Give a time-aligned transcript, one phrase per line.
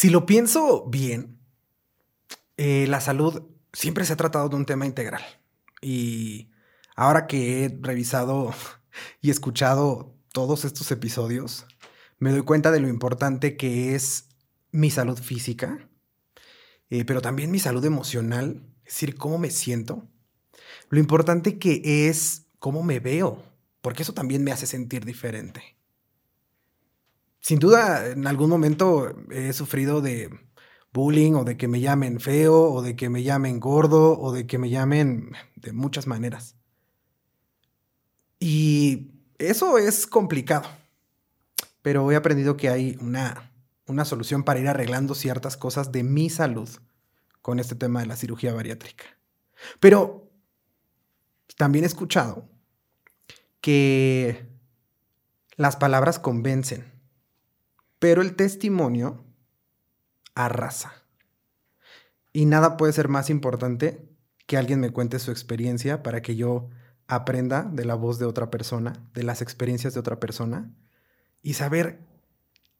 [0.00, 1.38] Si lo pienso bien,
[2.56, 3.42] eh, la salud
[3.74, 5.20] siempre se ha tratado de un tema integral.
[5.82, 6.50] Y
[6.96, 8.54] ahora que he revisado
[9.20, 11.66] y escuchado todos estos episodios,
[12.18, 14.30] me doy cuenta de lo importante que es
[14.70, 15.86] mi salud física,
[16.88, 20.08] eh, pero también mi salud emocional, es decir, cómo me siento,
[20.88, 23.42] lo importante que es cómo me veo,
[23.82, 25.76] porque eso también me hace sentir diferente.
[27.40, 30.30] Sin duda, en algún momento he sufrido de
[30.92, 34.46] bullying o de que me llamen feo o de que me llamen gordo o de
[34.46, 36.56] que me llamen de muchas maneras.
[38.38, 40.68] Y eso es complicado,
[41.82, 43.52] pero he aprendido que hay una,
[43.86, 46.68] una solución para ir arreglando ciertas cosas de mi salud
[47.42, 49.04] con este tema de la cirugía bariátrica.
[49.78, 50.30] Pero
[51.56, 52.48] también he escuchado
[53.60, 54.46] que
[55.56, 56.90] las palabras convencen,
[58.00, 59.24] pero el testimonio
[60.34, 60.92] arrasa.
[62.32, 64.08] Y nada puede ser más importante
[64.46, 66.70] que alguien me cuente su experiencia para que yo
[67.06, 70.72] aprenda de la voz de otra persona, de las experiencias de otra persona
[71.42, 72.00] y saber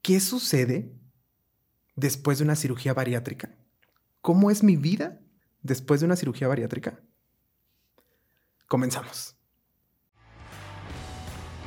[0.03, 0.93] qué sucede
[1.97, 3.55] después de una cirugía bariátrica.
[4.21, 5.21] ¿Cómo es mi vida
[5.63, 7.01] después de una cirugía bariátrica?
[8.67, 9.37] Comenzamos.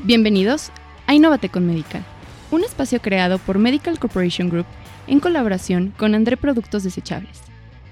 [0.03, 0.71] Bienvenidos
[1.05, 2.05] a Innovate con Medical,
[2.53, 4.67] un espacio creado por Medical Corporation Group
[5.07, 7.39] en colaboración con André Productos Desechables,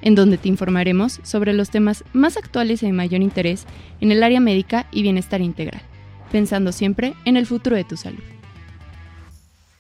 [0.04, 3.66] en donde te informaremos sobre los temas más actuales y de mayor interés
[4.02, 5.82] en el área médica y bienestar integral,
[6.32, 8.22] pensando siempre en el futuro de tu salud.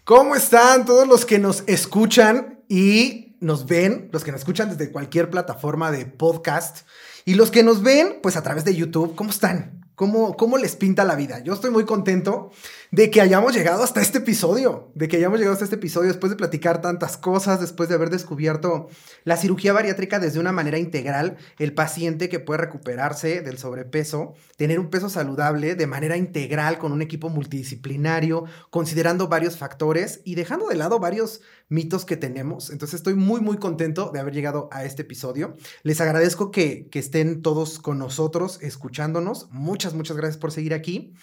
[0.04, 4.92] ¿Cómo están todos los que nos escuchan y nos ven, los que nos escuchan desde
[4.92, 6.88] cualquier plataforma de podcast
[7.24, 9.14] y los que nos ven pues a través de YouTube?
[9.14, 9.81] ¿Cómo están?
[10.02, 11.44] ¿Cómo, ¿Cómo les pinta la vida?
[11.44, 12.50] Yo estoy muy contento
[12.90, 16.32] de que hayamos llegado hasta este episodio, de que hayamos llegado hasta este episodio después
[16.32, 18.88] de platicar tantas cosas, después de haber descubierto
[19.26, 24.80] la cirugía bariátrica desde una manera integral, el paciente que puede recuperarse del sobrepeso, tener
[24.80, 30.68] un peso saludable de manera integral con un equipo multidisciplinario, considerando varios factores y dejando
[30.68, 32.70] de lado varios mitos que tenemos.
[32.70, 35.56] Entonces estoy muy, muy contento de haber llegado a este episodio.
[35.84, 39.50] Les agradezco que, que estén todos con nosotros, escuchándonos.
[39.52, 41.14] Muchas muchas, gracias por seguir aquí.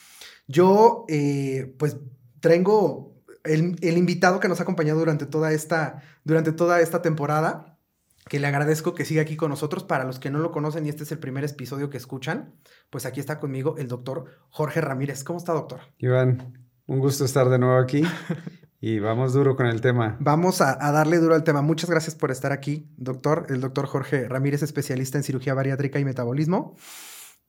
[0.46, 1.98] Yo, eh, pues,
[2.40, 3.14] traigo
[3.44, 7.78] el, invitado que nos ha acompañado durante toda, esta, durante toda esta temporada,
[8.26, 9.84] que le agradezco que siga aquí con nosotros.
[9.84, 12.54] Para los que no lo conocen y este es el primer episodio que escuchan,
[12.88, 15.24] pues aquí está conmigo el doctor Jorge Ramírez.
[15.24, 15.80] ¿Cómo está, doctor?
[15.98, 18.02] Iván, un gusto estar de nuevo aquí.
[18.80, 20.16] Y vamos duro con el tema.
[20.20, 21.62] Vamos a, darle duro al tema.
[21.62, 23.46] Muchas gracias por estar aquí, doctor.
[23.48, 26.76] El doctor Jorge Ramírez, especialista en cirugía bariátrica y metabolismo.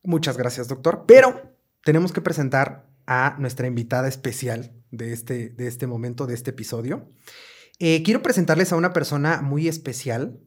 [0.01, 1.03] Muchas gracias, doctor.
[1.07, 6.49] Pero tenemos que presentar a nuestra invitada especial de este, de este momento, de este
[6.49, 7.11] episodio.
[7.77, 10.39] Eh, quiero presentarles a una persona muy especial.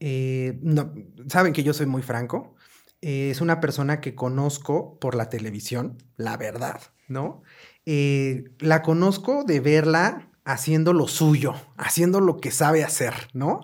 [0.00, 0.94] Eh, no,
[1.28, 2.54] saben que yo soy muy franco.
[3.02, 7.42] Eh, es una persona que conozco por la televisión, la verdad, ¿no?
[8.60, 13.60] la conozco de verla haciendo lo suyo, haciendo lo que sabe hacer, ¿no?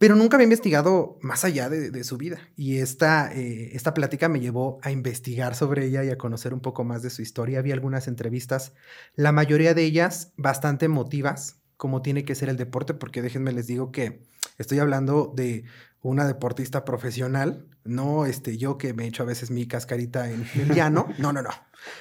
[0.00, 2.38] pero nunca había investigado más allá de, su vida.
[2.56, 6.60] Y esta, eh, esta plática me llevó a investigar sobre ella y a conocer un
[6.60, 7.58] poco más de su historia.
[7.58, 8.72] Había algunas entrevistas,
[9.14, 13.66] la mayoría de ellas bastante emotivas, como tiene que ser el deporte, porque déjenme les
[13.66, 14.22] digo que
[14.56, 15.64] estoy hablando de
[16.00, 20.74] una deportista profesional, no este, yo que me echo a veces mi cascarita en el
[20.74, 21.08] llano.
[21.18, 21.50] No, no, no.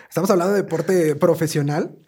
[0.07, 1.99] Estamos hablando de deporte profesional.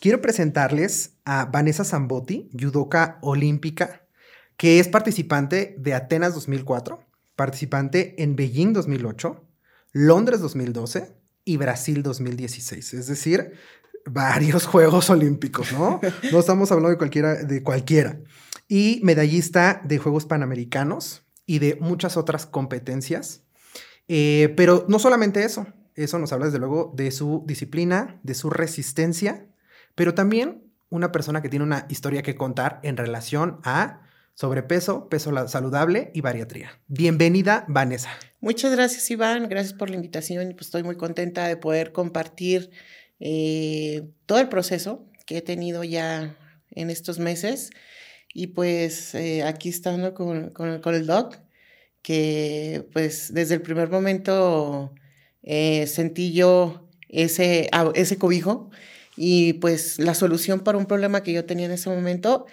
[0.00, 4.06] Quiero presentarles a Vanessa Zambotti, judoka olímpica,
[4.56, 7.04] que es participante de Atenas 2004,
[7.34, 9.44] participante en Beijing 2008,
[9.92, 12.94] Londres 2012 y Brasil 2016.
[12.94, 13.54] Es decir,
[14.06, 16.00] varios Juegos Olímpicos, ¿no?
[16.32, 18.20] No estamos hablando de cualquiera, de cualquiera.
[18.68, 23.42] Y medallista de Juegos Panamericanos y de muchas otras competencias.
[24.06, 25.66] Eh, pero no solamente eso,
[25.96, 29.48] eso nos habla desde luego de su disciplina, de su resistencia,
[29.98, 34.02] pero también una persona que tiene una historia que contar en relación a
[34.32, 36.70] sobrepeso, peso saludable y bariatría.
[36.86, 38.08] Bienvenida, Vanessa.
[38.40, 39.48] Muchas gracias, Iván.
[39.48, 40.52] Gracias por la invitación.
[40.52, 42.70] Pues estoy muy contenta de poder compartir
[43.18, 46.36] eh, todo el proceso que he tenido ya
[46.70, 47.70] en estos meses.
[48.32, 51.38] Y pues eh, aquí estando con, con, el doc,
[52.02, 54.94] que pues desde el primer momento
[55.42, 58.70] eh, sentí yo ese, ese cobijo
[59.20, 62.46] y pues la solución para un problema que yo tenía en ese momento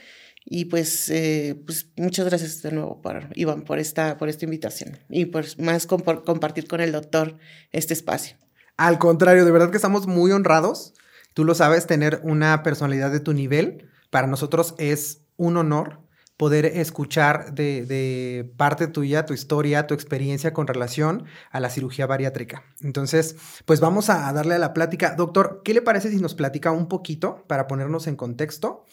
[0.44, 4.98] y pues, eh, pues muchas gracias de nuevo, por, Iván, por esta, por esta invitación
[5.10, 7.38] y por más compartir con el doctor
[7.72, 8.38] este espacio.
[8.78, 10.94] Al contrario, de verdad que estamos muy honrados.
[11.34, 16.00] Tú lo sabes, tener una personalidad de tu nivel para nosotros es un honor
[16.38, 22.64] poder escuchar de, parte tuya, tu historia, tu experiencia con relación a la cirugía bariátrica.
[22.82, 23.36] Entonces,
[23.66, 25.16] pues vamos a darle a la plática.
[25.16, 28.84] Doctor, ¿qué le parece si nos platica un poquito para ponernos en contexto?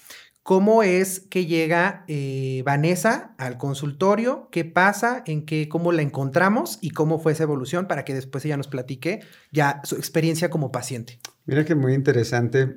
[0.44, 4.48] ¿Cómo es que llega eh, Vanessa al consultorio?
[4.50, 5.22] ¿Qué pasa?
[5.26, 6.78] ¿En qué, cómo la encontramos?
[6.80, 9.20] ¿Y cómo fue esa evolución para que después ella nos platique
[9.52, 11.20] ya su experiencia como paciente?
[11.46, 12.76] Mira que muy interesante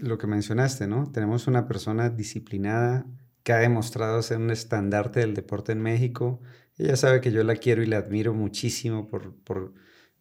[0.00, 1.10] lo que mencionaste, ¿no?
[1.12, 3.06] Tenemos una persona disciplinada
[3.46, 6.40] que ha demostrado ser un estandarte del deporte en México.
[6.78, 9.72] Ella sabe que yo la quiero y la admiro muchísimo por, por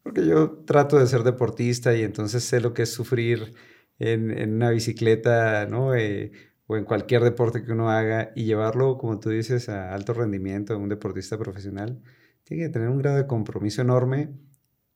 [0.04, 3.56] porque yo trato de ser deportista y entonces sé lo que es sufrir
[3.98, 5.96] en, en una bicicleta, ¿no?
[5.96, 6.34] Eh,
[6.68, 10.78] o en cualquier deporte que uno haga y llevarlo, como tú dices, a alto rendimiento,
[10.78, 12.04] un deportista profesional,
[12.44, 14.30] tiene que tener un grado de compromiso enorme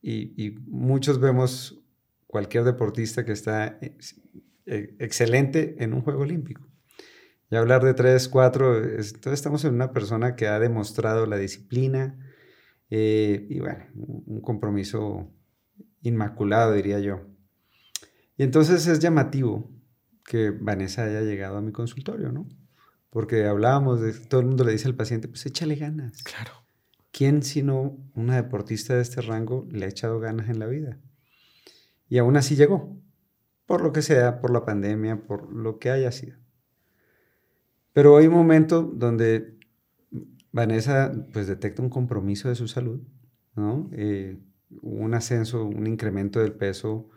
[0.04, 1.81] y, muchos vemos
[2.28, 6.69] cualquier deportista que está eh, excelente en un juego olímpico.
[7.51, 12.18] Y hablar de tres, cuatro, entonces estamos en una persona que ha demostrado la disciplina
[12.90, 15.31] eh, y bueno, un compromiso
[16.01, 17.22] inmaculado, diría yo.
[18.38, 19.69] Y entonces es llamativo
[20.25, 22.48] que Vanessa haya llegado a mi consultorio, ¿no?
[23.10, 26.22] Porque hablábamos de, todo el mundo le dice al paciente, pues échale ganas.
[26.24, 26.52] Claro.
[27.12, 31.00] ¿Quién sino una deportista de este rango le ha echado ganas en la vida?
[32.07, 32.95] Y aún así llegó,
[33.66, 36.38] por lo que sea, por la pandemia, por lo que haya sido.
[37.94, 39.57] Pero hay un momento donde
[40.51, 43.01] Vanessa pues detecta un compromiso de su salud,
[43.56, 43.89] ¿no?
[43.94, 44.39] Eh,
[44.81, 47.09] un ascenso, un incremento del peso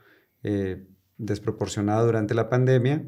[0.43, 0.87] eh,
[1.19, 3.05] desproporcionado durante la pandemia.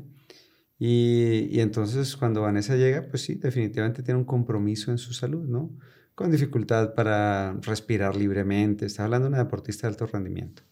[0.79, 5.71] Y, entonces cuando Vanessa llega, pues sí, definitivamente tiene un compromiso en su salud, ¿no?
[6.15, 8.87] Con dificultad para respirar libremente.
[8.87, 10.63] Está hablando de una deportista de alto rendimiento.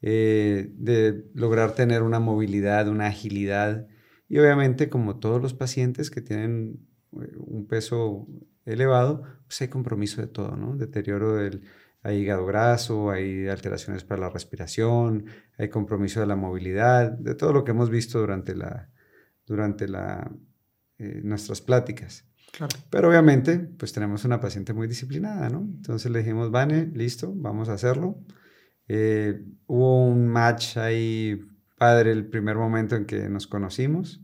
[0.00, 3.88] Eh, de lograr tener una movilidad, una agilidad.
[4.28, 8.26] Y obviamente, como todos los pacientes que tienen eh, un peso
[8.64, 10.76] elevado, pues hay compromiso de todo, ¿no?
[10.76, 11.62] Deterioro del,
[12.02, 15.26] hay hígado graso, hay alteraciones para la respiración,
[15.56, 18.90] hay compromiso de la movilidad, de todo lo que hemos visto durante, la,
[19.46, 20.30] durante la,
[20.98, 22.24] eh, nuestras pláticas.
[22.90, 25.60] Pero obviamente, pues tenemos una paciente muy disciplinada, ¿no?
[25.60, 28.18] Entonces le dijimos, Vane, listo, vamos a hacerlo.
[28.88, 31.38] Eh, hubo un match ahí
[31.78, 34.22] padre el primer momento en que nos conocimos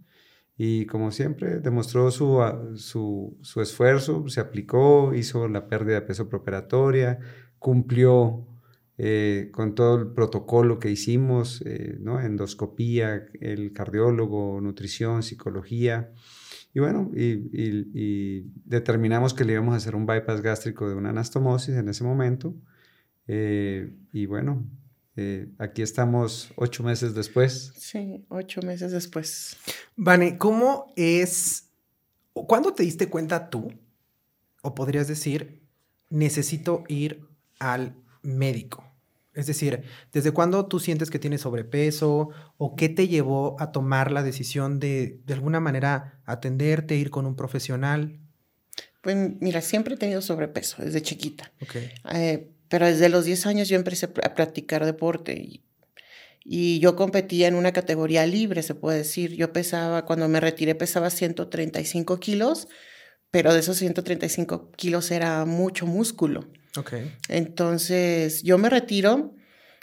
[0.57, 2.41] y como siempre demostró su,
[2.77, 7.19] su, su esfuerzo, se aplicó, hizo la pérdida de peso preoperatoria,
[7.59, 8.47] cumplió
[8.97, 12.21] eh, con todo el protocolo que hicimos, eh, ¿no?
[12.21, 16.13] endoscopía, el cardiólogo, nutrición, psicología.
[16.73, 21.75] Y bueno, y, determinamos que le íbamos a hacer un bypass gástrico de una anastomosis
[21.75, 22.55] en ese momento.
[23.27, 24.65] Eh, y bueno,
[25.59, 27.73] aquí estamos ocho meses después.
[27.77, 29.57] Sí, ocho meses después.
[29.97, 31.71] Vane, ¿cómo es,
[32.33, 33.73] cuándo te diste cuenta tú,
[34.63, 35.63] o podrías decir,
[36.11, 37.27] necesito ir
[37.59, 38.85] al médico?
[39.35, 39.83] Es decir,
[40.13, 44.79] ¿desde cuándo tú sientes que tienes sobrepeso o qué te llevó a tomar la decisión
[44.79, 48.21] de, de alguna manera, atenderte, ir con un profesional?
[49.01, 51.53] Pues mira, siempre he tenido sobrepeso desde chiquita.
[52.15, 55.63] Eh, pero desde los 10 años yo empecé a practicar deporte y,
[56.45, 59.37] y, yo competía en una categoría libre, se puede decir.
[59.37, 62.67] Yo pesaba, cuando me retiré pesaba 135 kilos,
[63.31, 66.51] pero de esos 135 kilos era mucho músculo.
[67.29, 69.37] Entonces, yo me retiro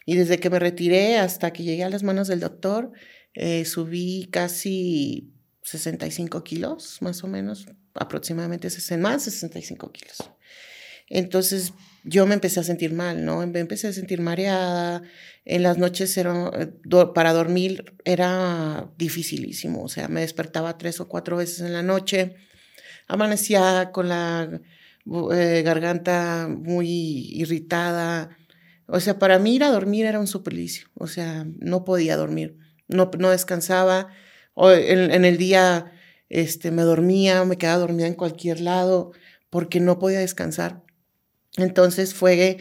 [0.05, 2.91] y desde que me retiré hasta que llegué a las manos del doctor,
[3.36, 5.31] eh, subí casi
[5.63, 8.67] 65 kilos, más o menos, aproximadamente
[8.98, 10.17] más de 65 kilos.
[11.07, 11.71] Entonces,
[12.03, 13.46] yo me empecé a sentir mal, ¿no?
[13.46, 15.03] Me empecé a sentir mareada.
[15.46, 16.72] En las noches era, eh,
[17.13, 19.84] para dormir era dificilísimo.
[19.84, 22.36] O sea, me despertaba tres o cuatro veces en la noche.
[23.08, 24.62] Amanecía con la
[25.34, 26.88] eh, garganta muy
[27.34, 28.38] irritada.
[28.88, 30.88] O sea, para mí ir a dormir era un suplicio.
[30.96, 34.10] O sea, no podía dormir, no, no descansaba.
[34.53, 35.91] O en, el día
[36.29, 39.12] este, me dormía, me quedaba dormida en cualquier lado
[39.50, 40.84] porque no podía descansar.
[41.58, 42.58] Entonces fue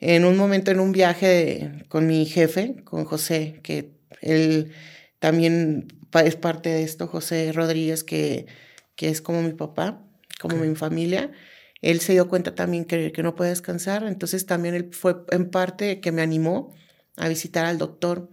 [0.00, 4.72] en un momento en un viaje con mi jefe, con José, que él
[5.18, 5.88] también
[6.24, 8.46] es parte de esto, José Rodríguez, que,
[8.94, 10.04] que es como mi papá,
[10.40, 11.32] como mi familia.
[11.80, 15.50] Él se dio cuenta también que, que no puede descansar, entonces también él fue en
[15.50, 16.74] parte que me animó
[17.16, 18.30] a visitar al doctor.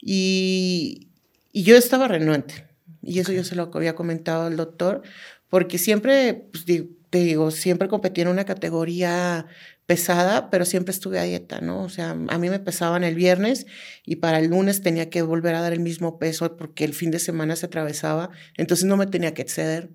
[0.00, 1.08] Y,
[1.52, 2.66] y yo estaba renuente,
[3.02, 5.02] y eso yo se lo había comentado al doctor,
[5.48, 6.64] porque siempre, pues,
[7.12, 9.44] te digo, siempre competí en una categoría
[9.84, 11.82] pesada, pero siempre estuve a dieta, ¿no?
[11.82, 13.66] O sea, a mí me pesaban el viernes
[14.06, 17.10] y para el lunes tenía que volver a dar el mismo peso porque el fin
[17.10, 19.90] de semana se atravesaba, entonces no me tenía que exceder.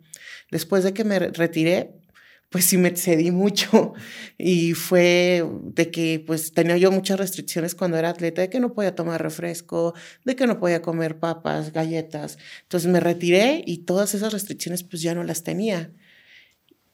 [0.52, 1.96] Después de que me retiré,
[2.50, 3.94] pues sí me excedí mucho
[4.38, 8.74] y fue de que pues tenía yo muchas restricciones cuando era atleta, de que no
[8.76, 12.38] podía tomar refresco, de que no podía comer papas, galletas.
[12.62, 15.92] Entonces me retiré y todas esas restricciones pues ya no las tenía.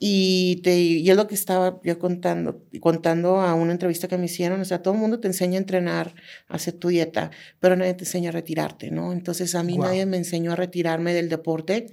[0.06, 4.26] Y, te, y es lo que estaba yo contando, contando a una entrevista que me
[4.26, 6.14] hicieron, o sea, todo el mundo te enseña a entrenar,
[6.50, 7.32] a hacer tu dieta,
[7.62, 9.14] pero nadie te enseña a retirarte, ¿no?
[9.14, 11.86] Entonces a mí nadie me enseñó a retirarme del deporte.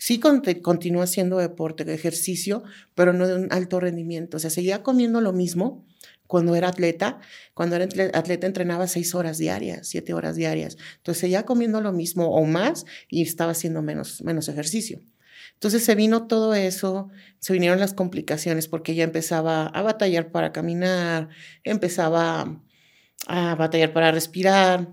[0.00, 2.64] Sí continúo haciendo deporte, ejercicio,
[2.96, 4.38] pero no de un alto rendimiento.
[4.38, 5.86] O sea, seguía comiendo lo mismo
[6.26, 7.20] cuando era atleta.
[7.54, 7.84] Cuando era
[8.14, 10.76] atleta entrenaba seis horas diarias, siete horas diarias.
[10.96, 14.98] Entonces seguía comiendo lo mismo o más y estaba haciendo menos, menos ejercicio.
[15.64, 20.52] Entonces se vino todo eso, se vinieron las complicaciones porque ya empezaba a batallar para
[20.52, 21.30] caminar,
[21.62, 22.60] empezaba
[23.26, 24.90] a batallar para respirar,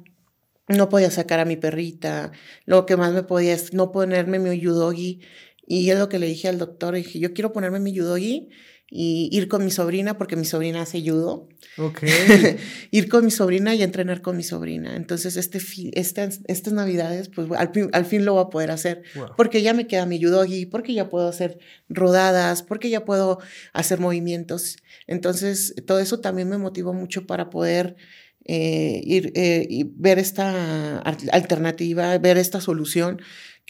[0.70, 2.32] no podía sacar a mi perrita,
[2.64, 5.20] lo que más me podía es no ponerme mi yudogi.
[5.68, 8.48] Y es lo que le dije al doctor, dije, yo quiero ponerme mi yudogi
[8.94, 11.48] y ir con mi sobrina, porque mi sobrina hace judo.
[11.78, 12.04] Ok.
[12.92, 14.98] ir con mi sobrina y entrenar con mi sobrina.
[14.98, 15.60] Entonces, este
[15.94, 19.04] estas, estas navidades, pues al, al, fin lo voy a poder hacer.
[19.38, 21.58] Porque ya me queda mi judogi, porque ya puedo hacer
[21.88, 23.40] rodadas, porque ya puedo
[23.72, 24.76] hacer movimientos.
[25.08, 27.96] Entonces, todo eso también me motivó mucho para poder
[28.44, 33.22] eh, ir eh, y ver esta alternativa, ver esta solución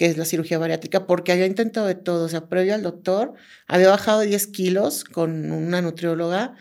[0.02, 3.36] que es la cirugía bariátrica, porque había intentado de todo, o sea, previo al doctor,
[3.68, 6.56] había bajado 10 kilos con una nutrióloga,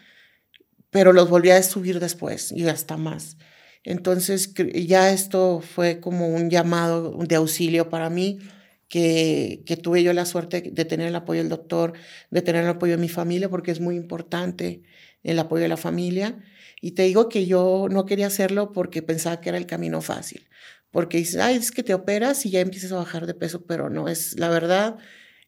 [0.90, 3.38] pero los volví a subir después y hasta más.
[3.82, 8.40] Entonces, ya esto fue como un llamado de auxilio para mí,
[8.88, 11.94] que, que tuve yo la suerte de tener el apoyo del doctor,
[12.30, 14.82] de tener el apoyo de mi familia, porque es muy importante
[15.22, 16.36] el apoyo de la familia.
[16.82, 20.46] Y te digo que yo no quería hacerlo porque pensaba que era el camino fácil
[20.90, 23.90] porque dices, ay, es que te operas y ya empiezas a bajar de peso, pero
[23.90, 24.96] no, es la verdad,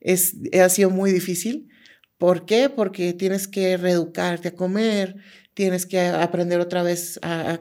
[0.00, 1.68] es, ha sido muy difícil.
[2.18, 2.70] ¿Por qué?
[2.70, 5.16] Porque tienes que reeducarte a comer,
[5.54, 7.60] tienes que aprender otra vez a,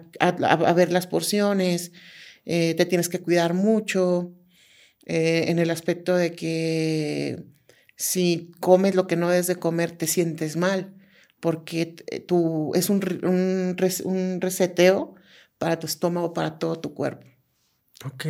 [0.75, 1.91] ver las porciones,
[2.45, 4.33] eh, te tienes que cuidar mucho
[5.05, 7.43] eh, en el aspecto de que
[7.95, 10.93] si comes lo que no debes de comer, te sientes mal,
[11.39, 11.87] porque
[12.27, 15.15] tú, es un, un, un reseteo
[15.57, 17.30] para tu estómago, para todo tu cuerpo.
[18.05, 18.25] Ok.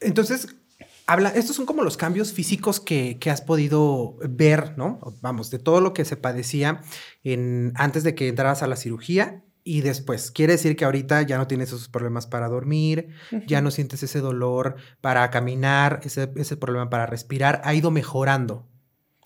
[0.00, 0.48] Entonces,
[1.06, 5.00] habla, estos son como los cambios físicos que, has podido ver, ¿no?
[5.20, 6.82] Vamos, de todo lo que se padecía
[7.24, 10.30] en, antes de que entraras a la cirugía y después.
[10.30, 13.08] Quiere decir que ahorita ya no tienes esos problemas para dormir,
[13.46, 18.66] ya no sientes ese dolor para caminar, ese, ese problema para respirar, ha ido mejorando.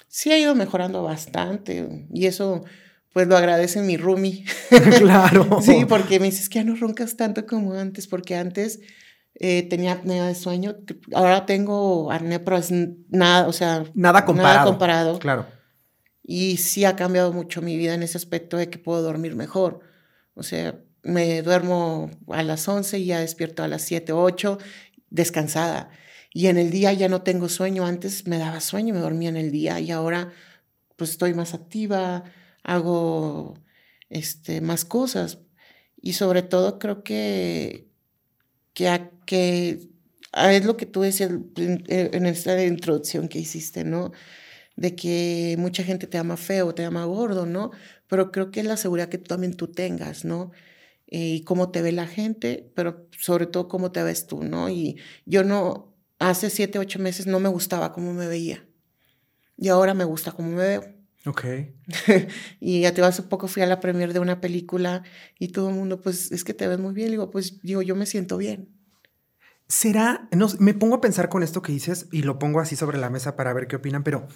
[0.08, 2.64] Sí, ha ido mejorando bastante y eso
[3.12, 4.44] pues lo agradece mi Rumi.
[4.98, 5.60] claro.
[5.62, 8.80] sí, porque me dices que ya no roncas tanto como antes, porque antes
[9.34, 10.76] eh, tenía apnea de sueño.
[11.14, 12.70] Ahora tengo apnea, pero es
[13.08, 14.54] nada, o sea, nada comparado.
[14.54, 15.18] Nada comparado.
[15.18, 15.46] Claro.
[16.22, 19.80] Y sí ha cambiado mucho mi vida en ese aspecto de que puedo dormir mejor.
[20.34, 24.58] O sea, me duermo a las 11 y ya despierto a las 7, 8,
[25.10, 25.90] descansada.
[26.32, 27.84] Y en el día ya no tengo sueño.
[27.84, 30.32] Antes me daba sueño, me dormía en el día y ahora
[30.96, 32.24] pues estoy más activa,
[32.62, 33.54] hago
[34.08, 35.38] este, más cosas.
[36.00, 37.91] Y sobre todo creo que,
[38.74, 39.90] que, que
[40.32, 44.12] ah, es lo que tú decías eh, en esta introducción que hiciste, ¿no?
[44.76, 47.72] De que mucha gente te ama feo, te ama gordo, ¿no?
[48.08, 50.52] Pero creo que es la seguridad que también tú tengas, ¿no?
[51.08, 54.70] Eh, y cómo te ve la gente, pero sobre todo cómo te ves tú, ¿no?
[54.70, 58.66] Y yo no, hace siete, ocho meses no me gustaba cómo me veía.
[59.56, 61.01] Y ahora me gusta cómo me veo.
[61.24, 61.44] Ok.
[62.60, 65.04] y ya te hace poco fui a la premier de una película
[65.38, 67.10] y todo el mundo, pues es que te ves muy bien.
[67.10, 68.68] digo, pues digo, yo me siento bien.
[69.68, 70.28] ¿Será?
[70.32, 73.08] No, me pongo a pensar con esto que dices y lo pongo así sobre la
[73.08, 74.26] mesa para ver qué opinan, pero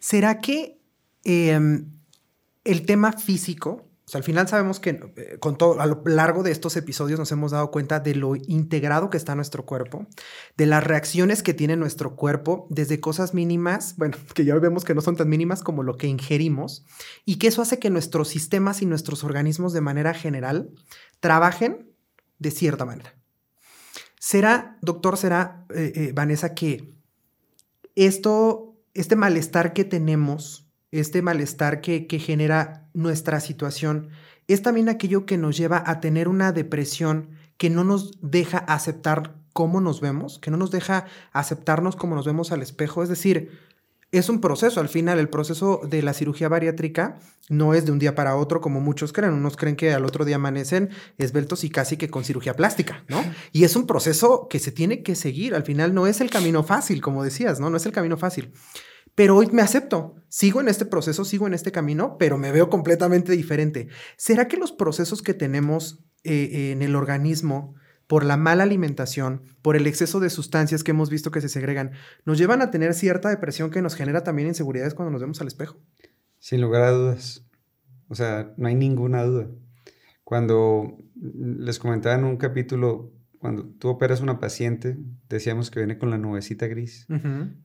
[0.00, 0.80] ¿será que
[1.24, 1.92] em,
[2.64, 6.44] el tema físico, o sea, al final sabemos que eh, con todo, a lo largo
[6.44, 10.06] de estos episodios nos hemos dado cuenta de lo integrado que está nuestro cuerpo,
[10.56, 14.94] de las reacciones que tiene nuestro cuerpo, desde cosas mínimas, bueno, que ya vemos que
[14.94, 16.86] no son tan mínimas como lo que ingerimos,
[17.24, 20.70] y que eso hace que nuestros sistemas y nuestros organismos de manera general
[21.18, 21.90] trabajen
[22.38, 23.12] de cierta manera.
[24.20, 26.94] ¿Será, doctor, será, eh, eh, Vanessa, que
[27.96, 30.65] esto, este malestar que tenemos,
[31.00, 34.08] este malestar que, que genera nuestra situación,
[34.48, 39.34] es también aquello que nos lleva a tener una depresión que no nos deja aceptar
[39.56, 43.02] cómo nos vemos, que no nos deja aceptarnos como nos vemos al espejo?
[43.02, 43.58] Es decir,
[44.12, 44.80] es un proceso.
[44.80, 48.60] Al final, el proceso de la cirugía bariátrica no es de un día para otro
[48.60, 49.32] como muchos creen.
[49.32, 53.24] Unos creen que al otro día amanecen esbeltos y casi que con cirugía plástica, ¿no?
[53.52, 55.54] Y es un proceso que se tiene que seguir.
[55.54, 57.70] Al final no es el camino fácil, como decías, ¿no?
[57.70, 58.52] No es el camino fácil.
[59.16, 62.70] Pero hoy me acepto, sigo en este proceso, sigo en este camino, pero me veo
[62.70, 63.88] completamente diferente.
[64.16, 67.74] ¿Será que los procesos que tenemos eh, en el organismo
[68.06, 71.92] por la mala alimentación, por el exceso de sustancias que hemos visto que se segregan,
[72.24, 75.48] nos llevan a tener cierta depresión que nos genera también inseguridades cuando nos vemos al
[75.48, 75.78] espejo.
[76.38, 77.44] Sin lugar a dudas.
[78.08, 79.48] O sea, no hay ninguna duda.
[80.24, 84.96] Cuando les comentaba en un capítulo, cuando tú operas una paciente,
[85.28, 87.06] decíamos que viene con la nubecita gris,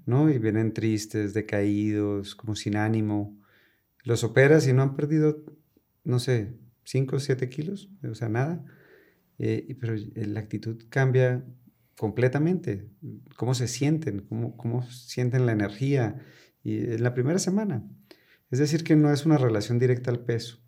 [0.06, 0.30] ¿no?
[0.30, 3.38] Y vienen tristes, decaídos, como sin ánimo.
[4.04, 5.44] Los operas y no han perdido,
[6.04, 8.64] no sé, 5 o 7 kilos, o sea, nada
[9.44, 11.44] eh, pero la actitud cambia
[11.98, 12.88] completamente.
[13.38, 16.20] Cómo se sienten, cómo, cómo sienten la energía
[16.64, 17.84] y en la primera semana.
[18.52, 20.60] Es decir, que no es una relación directa al peso,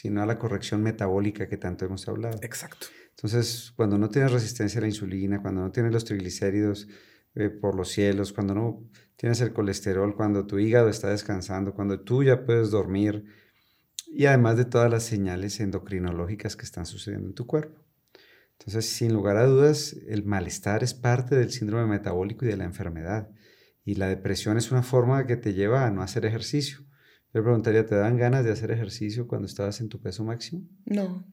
[0.00, 2.38] sino a la corrección metabólica que tanto hemos hablado.
[2.42, 2.88] Exacto.
[3.10, 6.86] Entonces, cuando no tienes resistencia a la insulina, cuando no tienes los triglicéridos
[7.34, 12.00] eh, por los cielos, cuando no tienes el colesterol, cuando tu hígado está descansando, cuando
[12.00, 13.24] tú ya puedes dormir,
[14.06, 17.82] y además de todas las señales endocrinológicas que están sucediendo en tu cuerpo.
[18.58, 22.64] Entonces, sin lugar a dudas, el malestar es parte del síndrome metabólico y de la
[22.64, 23.30] enfermedad.
[23.82, 26.85] Y la depresión es una forma que te lleva a no hacer ejercicio.
[27.34, 30.62] Yo preguntaría, ¿te dan ganas de hacer ejercicio cuando estabas en tu peso máximo?
[30.84, 31.24] No.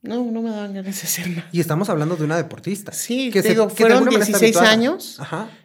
[0.00, 1.48] No, no me daban ganas de hacer nada.
[1.52, 2.92] Y estamos hablando de una deportista.
[2.92, 5.20] Sí, que digo, fueron 16 años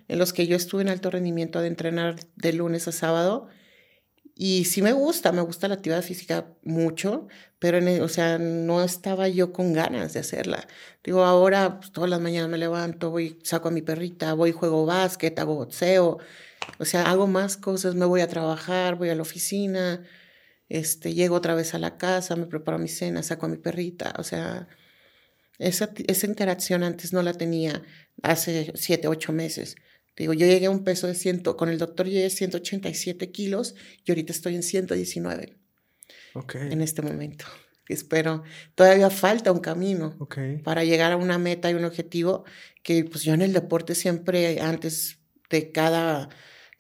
[0.08, 3.50] en los que yo estuve en alto rendimiento de entrenar de lunes a sábado
[4.36, 7.28] y sí me gusta, me gusta la actividad física mucho,
[7.60, 10.68] pero, en o sea, no estaba yo con ganas de hacerla.
[11.04, 14.86] Digo, ahora pues, todas las mañanas me levanto, voy, saco a mi perrita, voy, juego
[14.88, 16.18] básquet, hago boxeo,
[16.80, 20.04] o sea, hago más cosas, me voy a trabajar, voy a la oficina,
[20.70, 24.14] este, llego otra vez a la casa, me preparo mi cena, saco a mi perrita,
[24.18, 24.68] o sea,
[25.60, 27.84] esa, esa interacción antes no la tenía
[28.22, 29.76] hace siete, ocho meses.
[30.16, 33.76] Digo, yo llegué a un peso de 100, con el doctor llegué a 187 kilos
[34.06, 35.58] y ahorita estoy en 119.
[36.36, 36.56] Ok.
[36.56, 37.46] En este momento.
[37.88, 38.44] Espero,
[38.76, 40.18] todavía falta un camino
[40.64, 42.46] para llegar a una meta y un objetivo
[42.82, 46.30] que pues yo en el deporte siempre, antes de cada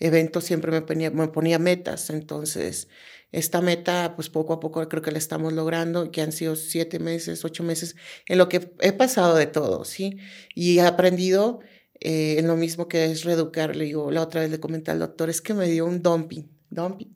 [0.05, 2.09] evento, siempre me ponía, me ponía metas.
[2.09, 2.87] Entonces,
[3.31, 6.99] esta meta, pues poco a poco creo que la estamos logrando, que han sido siete
[6.99, 7.95] meses, ocho meses,
[8.27, 10.17] en lo que he pasado de todo, ¿sí?
[10.55, 11.59] Y he aprendido
[11.99, 14.99] eh, en lo mismo que es reeducar, le digo, la otra vez le comenté al
[14.99, 17.15] doctor, es que me dio un dumping, dumping,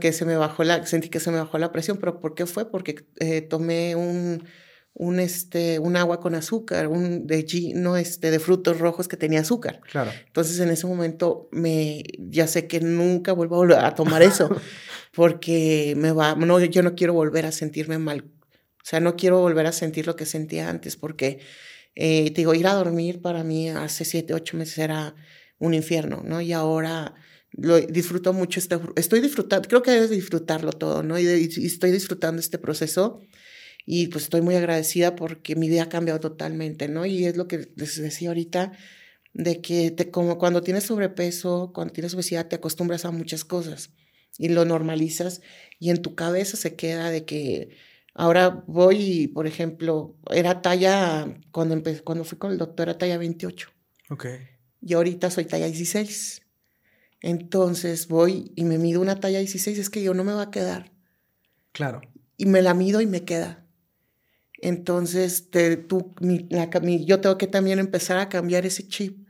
[0.00, 2.46] que se me bajó la, sentí que se me bajó la presión, pero ¿por qué
[2.46, 2.70] fue?
[2.70, 4.44] Porque eh, tomé un,
[4.94, 9.40] un, este, un agua con azúcar, un de, no, este, de frutos rojos que tenía
[9.40, 9.80] azúcar.
[9.90, 10.10] Claro.
[10.26, 14.50] Entonces en ese momento me, ya sé que nunca vuelvo a tomar eso,
[15.14, 18.24] porque me va, no, yo no quiero volver a sentirme mal.
[18.82, 21.40] O sea, no quiero volver a sentir lo que sentía antes, porque
[21.94, 25.14] eh, te digo, ir a dormir para mí hace siete, ocho meses era
[25.58, 26.40] un infierno, ¿no?
[26.40, 27.14] Y ahora
[27.52, 31.18] lo disfruto mucho, este, estoy disfrutando, creo que debes disfrutarlo todo, ¿no?
[31.18, 33.20] Y, estoy disfrutando este proceso
[33.86, 37.06] y pues estoy muy agradecida porque mi vida ha cambiado totalmente, ¿no?
[37.06, 38.72] Y es lo que les decía ahorita,
[39.32, 43.90] de que te, como cuando tienes sobrepeso, cuando tienes obesidad, te acostumbras a muchas cosas
[44.38, 45.40] y lo normalizas
[45.78, 47.70] y en tu cabeza se queda de que
[48.14, 53.18] Ahora voy, por ejemplo, era talla, cuando, empecé, cuando fui con el doctor era talla
[53.18, 53.70] 28.
[54.10, 54.26] Ok.
[54.82, 56.42] Y ahorita soy talla 16.
[57.22, 60.50] Entonces voy y me mido una talla 16, es que yo no me va a
[60.50, 60.92] quedar.
[61.72, 62.00] Claro.
[62.36, 63.64] Y me la mido y me queda.
[64.62, 69.26] Entonces, te, tú, mi, la, yo tengo que también empezar a cambiar ese chip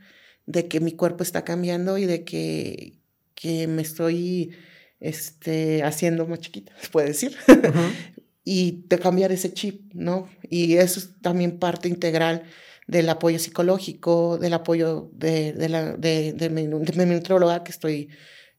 [0.47, 2.99] de que mi cuerpo está cambiando y de que,
[3.35, 4.53] que me estoy
[4.99, 7.37] este, haciendo más chiquita, se puede decir.
[8.45, 10.29] y de cambiar ese chip, ¿no?
[10.49, 12.45] Y eso es también parte integral
[12.87, 18.09] del apoyo psicológico, del apoyo de, de, la, de, de, mi, nutróloga, que estoy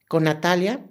[0.07, 0.85] con Natalia,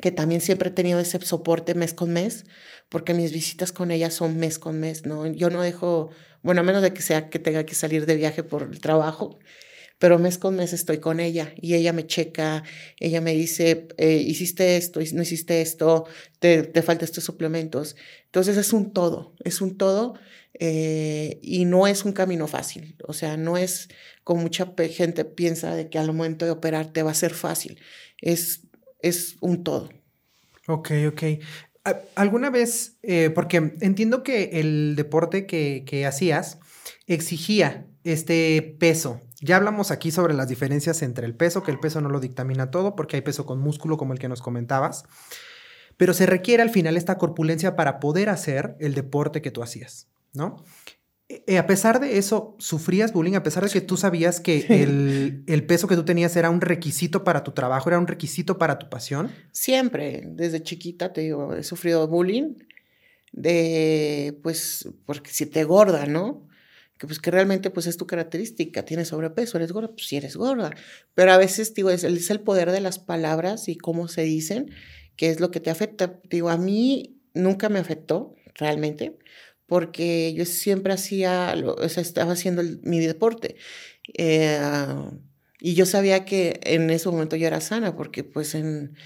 [0.00, 2.44] que también siempre he tenido ese soporte mes con mes,
[2.88, 5.26] porque mis visitas con ella son mes con mes, ¿no?
[5.26, 6.10] Yo no dejo,
[6.42, 9.38] bueno, a menos de que sea que tenga que salir de viaje por el trabajo,
[9.98, 12.64] pero mes con mes estoy con ella y ella me checa,
[12.98, 16.06] ella me dice, eh, hiciste esto, no hiciste esto,
[16.40, 17.96] te, te faltan estos suplementos.
[18.26, 20.14] Entonces es un todo, es un todo
[20.54, 22.96] eh, y no es un camino fácil.
[23.06, 23.88] O sea, no es
[24.24, 27.80] como mucha gente piensa de que al momento de operar te va a ser fácil.
[28.20, 28.62] Es,
[29.04, 29.90] es un todo.
[30.66, 31.22] Ok, ok.
[32.14, 36.58] ¿Alguna vez, eh, porque entiendo que el deporte que, que hacías
[37.06, 42.00] exigía este peso Ya hablamos aquí sobre las diferencias entre el peso, que el peso
[42.00, 45.04] no lo dictamina todo, porque hay peso con músculo como el que nos comentabas,
[45.98, 50.08] pero se requiere al final esta corpulencia para poder hacer el deporte que tú hacías,
[50.32, 50.56] ¿no?
[51.28, 53.34] Eh, a pesar de eso, ¿sufrías bullying?
[53.34, 56.60] A pesar de que tú sabías que el, el, peso que tú tenías era un
[56.60, 59.30] requisito para tu trabajo, era un requisito para tu pasión.
[59.52, 62.54] Siempre, desde chiquita, te digo, he sufrido bullying
[63.32, 66.46] de, pues, porque si te gorda, ¿no?
[66.98, 70.36] que pues que realmente pues es tu característica, tienes sobrepeso, eres gorda, pues sí eres
[70.36, 70.70] gorda,
[71.14, 74.70] pero a veces digo, es, es el poder de las palabras y cómo se dicen,
[75.16, 76.20] que es lo que te afecta.
[76.28, 79.18] Digo, a mí nunca me afectó realmente,
[79.66, 83.56] porque yo siempre hacía, o sea, estaba haciendo mi deporte.
[84.18, 84.60] Eh,
[85.60, 88.96] y yo sabía que en ese momento yo era sana, porque pues en,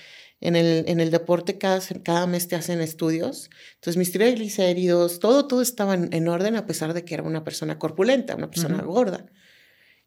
[0.41, 3.51] en el, en el deporte cada, cada mes te hacen estudios.
[3.77, 7.79] Entonces mis triglicéridos, todo, todo estaba en, orden a pesar de que era una persona
[7.79, 9.27] corpulenta, una persona gorda.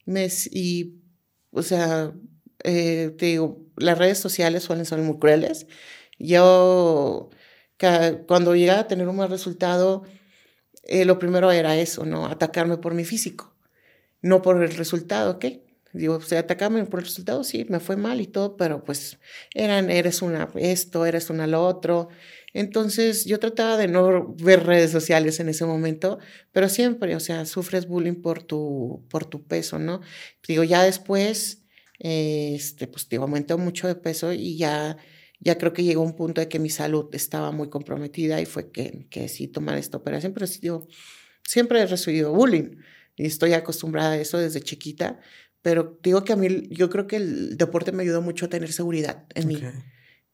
[0.06, 0.96] Me, y,
[1.52, 2.14] o sea,
[2.64, 5.68] eh, te digo, las redes sociales suelen ser muy crueles.
[6.20, 7.30] Yo,
[8.28, 10.04] cuando llegaba a tener un mal resultado,
[10.84, 12.26] eh, lo primero era eso, ¿no?
[12.26, 13.56] Atacarme por mi físico,
[14.22, 15.46] no por el resultado, ¿ok?
[15.94, 19.20] Digo, se atacaban por el resultado, sí, me fue mal y todo, pero pues
[19.54, 22.08] eran, eres una esto, eres una lo otro.
[22.54, 26.20] Entonces yo trataba de no ver redes sociales en ese momento,
[26.54, 30.02] pero siempre, o sea, sufres bullying por tu, por tu peso, ¿no?
[30.48, 31.63] Digo, ya después,
[32.00, 34.98] este, pues digo, aumentó mucho de peso y ya,
[35.42, 38.72] ya creo que llegó un punto de que mi salud estaba muy comprometida y fue
[38.72, 40.88] que, que sí tomar esta operación, pero sí, digo,
[41.44, 42.78] siempre he recibido bullying
[43.18, 45.20] y estoy acostumbrada a eso desde chiquita,
[45.62, 48.72] pero digo que a mí, yo creo que el deporte me ayudó mucho a tener
[48.72, 49.62] seguridad en mí.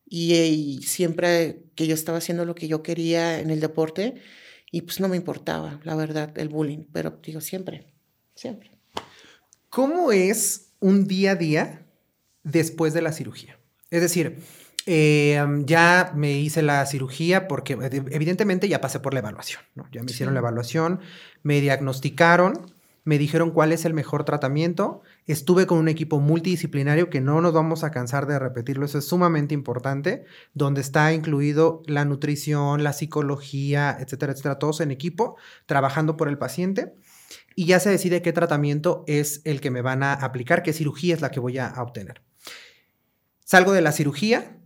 [0.05, 4.15] Y, siempre que yo estaba haciendo lo que yo quería en el deporte,
[4.71, 7.93] y pues no me importaba, la verdad, el bullying, pero digo siempre,
[8.35, 8.71] siempre.
[9.69, 11.85] ¿Cómo es un día a día
[12.43, 13.59] después de la cirugía?
[13.89, 14.37] Es decir,
[14.89, 19.85] eh, ya me hice la cirugía porque evidentemente ya pasé por la evaluación, ¿no?
[19.91, 21.01] Ya me hicieron la evaluación,
[21.43, 22.73] me diagnosticaron,
[23.03, 25.01] me dijeron cuál es el mejor tratamiento.
[25.25, 29.05] Estuve con un equipo multidisciplinario que no nos vamos a cansar de repetirlo, eso es
[29.05, 30.23] sumamente importante,
[30.53, 36.37] donde está incluido la nutrición, la psicología, etcétera, etcétera, todos en equipo, trabajando por el
[36.37, 36.95] paciente.
[37.55, 41.13] Y ya se decide qué tratamiento es el que me van a aplicar, qué cirugía
[41.13, 42.21] es la que voy a obtener.
[43.43, 44.56] Salgo de la cirugía,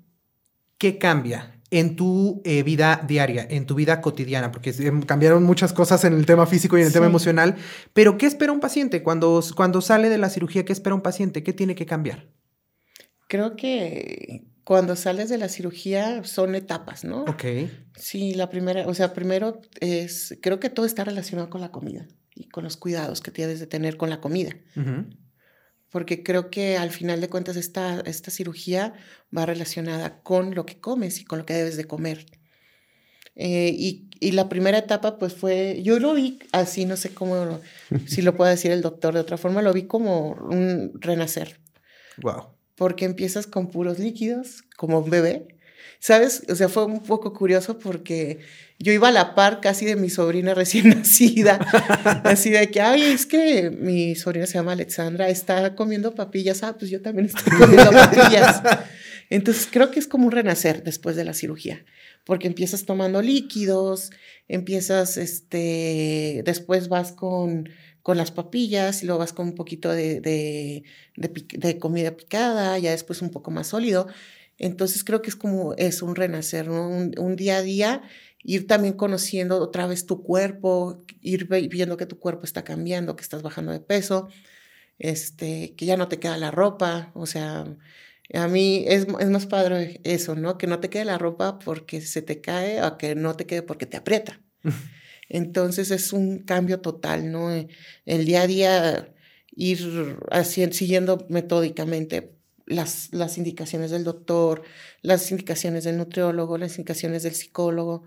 [0.82, 1.60] ¿qué cambia?
[1.74, 4.74] en tu eh, vida diaria, en tu vida cotidiana, porque
[5.06, 7.56] cambiaron muchas cosas en el tema físico y en el tema emocional,
[7.94, 10.66] pero ¿qué espera un paciente cuando, cuando sale de la cirugía?
[10.66, 11.44] ¿Qué espera un paciente?
[11.44, 12.28] ¿Qué tiene que cambiar?
[13.30, 17.22] Creo que cuando sales de la cirugía son etapas, ¿no?
[17.22, 17.46] Ok.
[17.96, 22.06] Sí, la primera, o sea, primero es, creo que todo está relacionado con la comida
[22.36, 24.52] y con los cuidados que tienes de tener con la comida
[25.92, 28.94] porque creo que al final de cuentas esta, esta cirugía
[29.36, 32.26] va relacionada con lo que comes y con lo que debes de comer.
[33.36, 37.62] Eh, y, y, la primera etapa pues fue, yo lo vi así, no sé cómo,
[38.06, 41.60] si lo puede decir el doctor de otra forma, lo vi como un renacer.
[42.18, 42.50] Wow.
[42.76, 45.48] Porque empiezas con puros líquidos, como un bebé,
[46.02, 46.42] ¿Sabes?
[46.50, 48.40] O sea, fue un poco curioso porque
[48.80, 51.60] yo iba a la par casi de mi sobrina recién nacida.
[52.24, 56.64] así de que, ay, es que mi sobrina se llama Alexandra, está comiendo papillas.
[56.64, 58.64] Ah, pues yo también estoy comiendo papillas.
[59.30, 61.86] Entonces creo que es como un renacer después de la cirugía,
[62.26, 64.10] porque empiezas tomando líquidos,
[64.48, 67.70] empiezas, este, después vas con,
[68.02, 70.84] con las papillas y luego vas con un poquito de, de,
[71.16, 74.08] de comida picada, ya después un poco más sólido.
[74.62, 76.88] Entonces creo que es como es un renacer, ¿no?
[76.88, 78.04] Un, día a día,
[78.44, 83.24] ir también conociendo otra vez tu cuerpo, ir viendo que tu cuerpo está cambiando, que
[83.24, 84.30] estás bajando de peso,
[85.00, 87.76] este, que ya no te queda la ropa, o sea,
[88.36, 90.60] a mí es, es más padre eso, ¿no?
[90.60, 93.64] Que no te quede la ropa porque se te cae o que no te quede
[93.64, 94.42] porque te aprieta.
[95.30, 97.50] Entonces es un cambio total, ¿no?
[98.06, 99.16] El día a día
[99.56, 102.41] ir haciendo, siguiendo metódicamente
[102.72, 104.64] las, las indicaciones del doctor,
[105.02, 108.04] las indicaciones del nutriólogo, las indicaciones del psicólogo.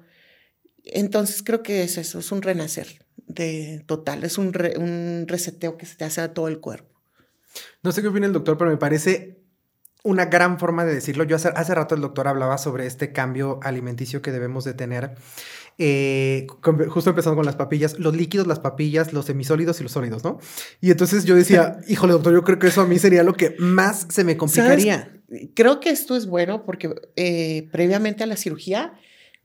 [0.84, 5.86] Entonces creo que es eso, es un renacer de total, es un, un reseteo que
[5.86, 7.00] se te hace a todo el cuerpo.
[7.82, 9.43] No sé qué opina el doctor, pero me parece
[10.04, 11.24] una gran forma de decirlo.
[11.24, 15.16] Yo hace, hace rato el doctor hablaba sobre este cambio alimenticio que debemos de tener
[15.78, 16.46] eh,
[16.88, 20.38] justo empezando con las papillas, los líquidos, las papillas, los semisólidos y los sólidos, ¿no?
[20.80, 23.56] Y entonces yo decía, híjole, doctor, yo creo que eso a mí sería lo que
[23.58, 25.10] más se me complicaría.
[25.54, 28.92] Creo que esto es bueno porque eh, previamente a la cirugía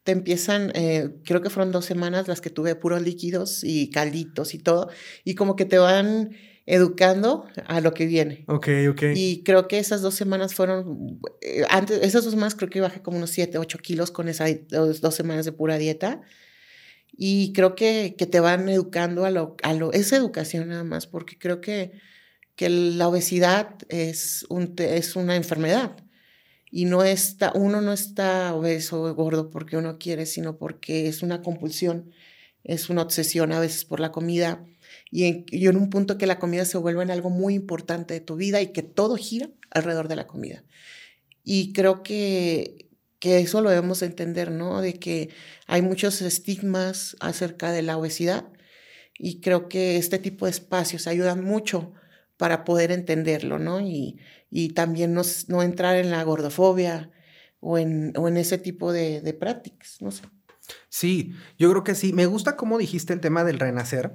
[0.03, 4.53] te empiezan, eh, creo que fueron dos semanas las que tuve puros líquidos y calditos
[4.53, 4.89] y todo,
[5.23, 6.31] y como que te van
[6.69, 8.45] educando a lo que viene.
[8.47, 9.03] Ok, ok.
[9.15, 13.01] Y creo que esas dos semanas fueron, eh, antes, esas dos semanas creo que bajé
[13.01, 16.21] como unos 7, 8 kilos con esas dos, dos semanas de pura dieta.
[17.11, 21.07] Y creo que, que te van educando a lo, a lo, es educación nada más,
[21.07, 21.93] porque creo que,
[22.55, 25.97] que la obesidad es, un, es una enfermedad.
[26.69, 31.23] Y no está, uno no está obeso o gordo porque uno quiere, sino porque es
[31.23, 32.11] una compulsión,
[32.63, 34.63] es una obsesión a veces por la comida.
[35.11, 38.21] Y en, en un punto que la comida se vuelve en algo muy importante de
[38.21, 40.63] tu vida y que todo gira alrededor de la comida.
[41.43, 44.81] Y creo que, que eso lo debemos entender, ¿no?
[44.81, 45.29] De que
[45.67, 48.45] hay muchos estigmas acerca de la obesidad
[49.17, 51.93] y creo que este tipo de espacios ayudan mucho
[52.37, 53.81] para poder entenderlo, ¿no?
[53.81, 54.17] Y,
[54.49, 57.11] y también no, no, entrar en la gordofobia
[57.59, 60.23] o en, o en ese tipo de, de, prácticas, no sé.
[60.87, 62.13] Sí, yo creo que sí.
[62.13, 64.13] Me gusta cómo dijiste el tema del renacer,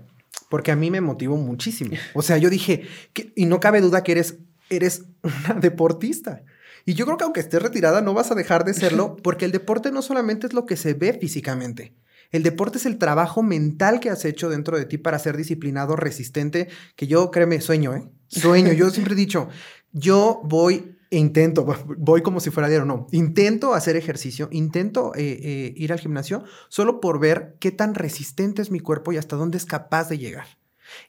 [0.49, 1.97] porque a mí me motivó muchísimo.
[2.15, 4.39] O sea, yo dije, que, y no cabe duda que eres,
[4.71, 6.43] eres una deportista.
[6.87, 9.53] Y yo creo que aunque estés retirada, no vas a dejar de serlo, porque el
[9.53, 11.95] deporte no solamente es lo que se ve físicamente.
[12.31, 15.95] El deporte es el trabajo mental que has hecho dentro de ti para ser disciplinado,
[15.95, 18.09] resistente, que yo, créeme, sueño, ¿eh?
[18.27, 18.73] Sueño.
[18.73, 19.49] Yo siempre he dicho,
[19.93, 21.65] yo voy intento,
[21.99, 26.45] voy como si fuera diario, no, intento hacer ejercicio, intento eh, eh, ir al gimnasio
[26.69, 30.19] solo por ver qué tan resistente es mi cuerpo y hasta dónde es capaz de
[30.19, 30.47] llegar.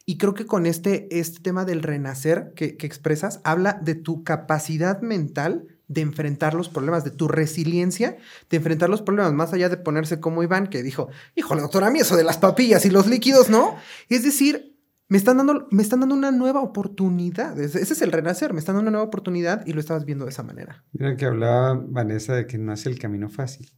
[0.06, 5.02] Y creo que con este, este tema del renacer que, expresas, habla de tu capacidad
[5.02, 8.18] mental de enfrentar los problemas, de tu resiliencia,
[8.50, 11.92] de enfrentar los problemas, más allá de ponerse como Iván, que dijo, híjole, doctora, a
[11.92, 13.76] mí eso de las papillas y los líquidos, ¿no?
[14.10, 14.75] Es decir,
[15.08, 17.60] me están dando, me están dando una nueva oportunidad.
[17.60, 20.32] Ese es el renacer, me están dando una nueva oportunidad y lo estabas viendo de
[20.32, 20.84] esa manera.
[20.94, 23.72] Mira que hablaba Vanessa de que no es el camino fácil.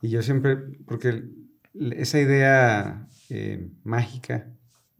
[0.00, 1.24] Y yo siempre, porque
[1.92, 4.48] esa idea eh, mágica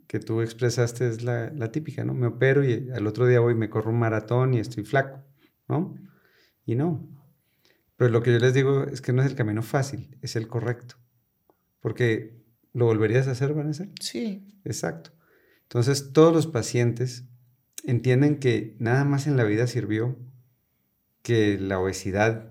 [0.07, 2.13] que tú expresaste es la, la, típica, ¿no?
[2.13, 5.25] Me opero y al otro día voy y me corro un maratón y estoy flaco,
[5.69, 5.95] ¿no?
[6.67, 7.09] Y no.
[7.97, 10.49] Pero lo que yo les digo es que no es el camino fácil, es el
[10.49, 10.97] correcto.
[11.81, 12.37] Porque,
[12.75, 13.87] ¿lo volverías a hacer, Vanessa?
[13.99, 14.47] Sí.
[14.65, 15.13] Exacto.
[15.73, 17.25] Entonces, todos los pacientes
[17.83, 20.19] entienden que nada más en la vida sirvió
[21.23, 22.51] que la obesidad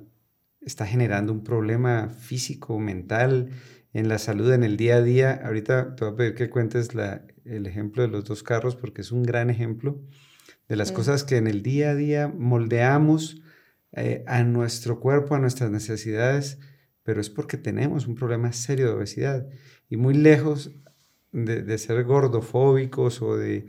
[0.60, 3.52] está generando un problema físico, mental,
[3.94, 5.40] en la salud, en el día a día.
[5.46, 9.02] Ahorita te voy a pedir que cuentes la, el ejemplo de los dos carros porque
[9.02, 10.02] es un gran ejemplo
[10.68, 13.44] de las cosas que en el día a día moldeamos
[13.92, 16.58] eh, a nuestro cuerpo, a nuestras necesidades,
[17.04, 19.48] pero es porque tenemos un problema serio de obesidad.
[19.90, 20.72] Y muy lejos
[21.32, 23.68] de, ser gordofóbicos o de...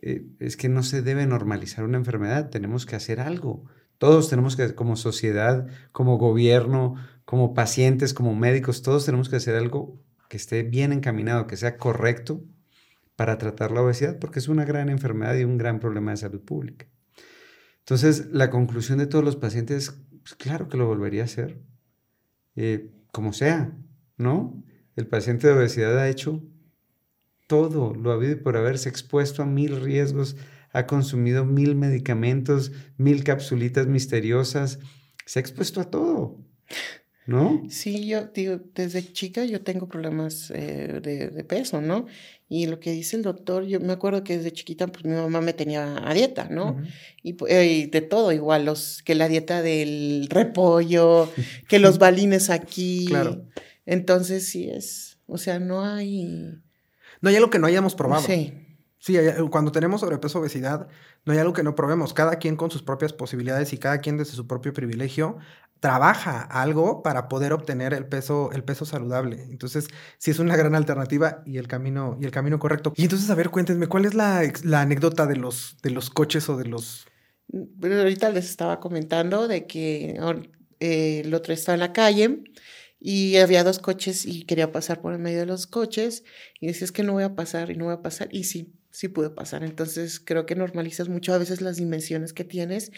[0.00, 3.64] Eh, es que no se debe normalizar una enfermedad, tenemos que hacer algo.
[3.98, 9.54] Todos tenemos que, como sociedad, como gobierno, como pacientes, como médicos, todos tenemos que hacer
[9.54, 12.42] algo que esté bien encaminado, que sea correcto
[13.16, 16.40] para tratar la obesidad, porque es una gran enfermedad y un gran problema de salud
[16.40, 16.86] pública.
[17.80, 21.60] Entonces, la conclusión de todos los pacientes, pues claro que lo volvería a hacer,
[22.56, 23.72] eh, como sea,
[24.16, 24.62] ¿no?
[24.96, 26.42] El paciente de obesidad ha hecho
[27.52, 30.36] todo lo ha habido por haberse expuesto a mil riesgos,
[30.72, 34.78] ha consumido mil medicamentos, mil capsulitas misteriosas,
[35.26, 36.38] se ha expuesto a todo,
[37.26, 37.62] ¿no?
[37.68, 42.06] Sí, yo digo, desde chica yo tengo problemas eh, de, de, peso, ¿no?
[42.48, 45.42] Y lo que dice el doctor, yo me acuerdo que desde chiquita, pues mi mamá
[45.42, 46.70] me tenía a dieta, ¿no?
[46.70, 46.88] Uh -huh.
[47.22, 51.30] y, eh, y, de todo, igual, los, que la dieta del repollo,
[51.68, 53.04] que los balines aquí.
[53.08, 53.44] Claro.
[53.84, 56.62] Entonces, sí es, o sea, no hay
[57.22, 58.22] no hay algo que no hayamos probado.
[58.22, 58.58] Sí.
[58.98, 59.18] Sí,
[59.50, 60.86] cuando tenemos sobrepeso obesidad,
[61.24, 62.14] no hay algo que no probemos.
[62.14, 65.38] Cada quien con sus propias posibilidades y cada quien desde su propio privilegio
[65.80, 69.42] trabaja algo para poder obtener el peso, el peso saludable.
[69.50, 72.92] Entonces, sí es una gran alternativa y el camino, y el camino correcto.
[72.94, 76.48] Y entonces, a ver, cuéntenme, ¿cuál es la, la anécdota de los, de los coches
[76.48, 77.08] o de los...
[77.48, 80.16] Bueno, ahorita les estaba comentando de que
[80.78, 82.44] eh, el otro estaba en la calle
[83.04, 86.22] y había dos coches y quería pasar por el medio de los coches
[86.60, 88.28] y decía, es que no voy a pasar y no voy a pasar.
[88.30, 89.64] Y sí, sí pude pasar.
[89.64, 92.92] Entonces creo que normalizas mucho a veces las dimensiones que tienes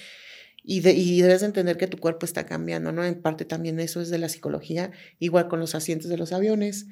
[0.63, 3.03] y, de, y debes entender que tu cuerpo está cambiando, ¿no?
[3.03, 4.91] En parte también eso es de la psicología,
[5.21, 6.87] igual con los asientos de los aviones,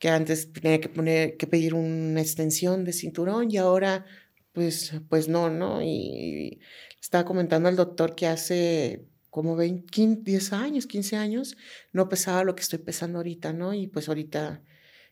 [0.00, 4.06] que antes tenía que, poner, que pedir una extensión de cinturón y ahora
[4.52, 5.82] pues, pues no, ¿no?
[5.82, 6.60] Y, y
[7.00, 11.58] estaba comentando al doctor que hace como 20, 10 años, 15 años,
[11.92, 13.74] no pesaba lo que estoy pesando ahorita, ¿no?
[13.74, 14.62] Y pues ahorita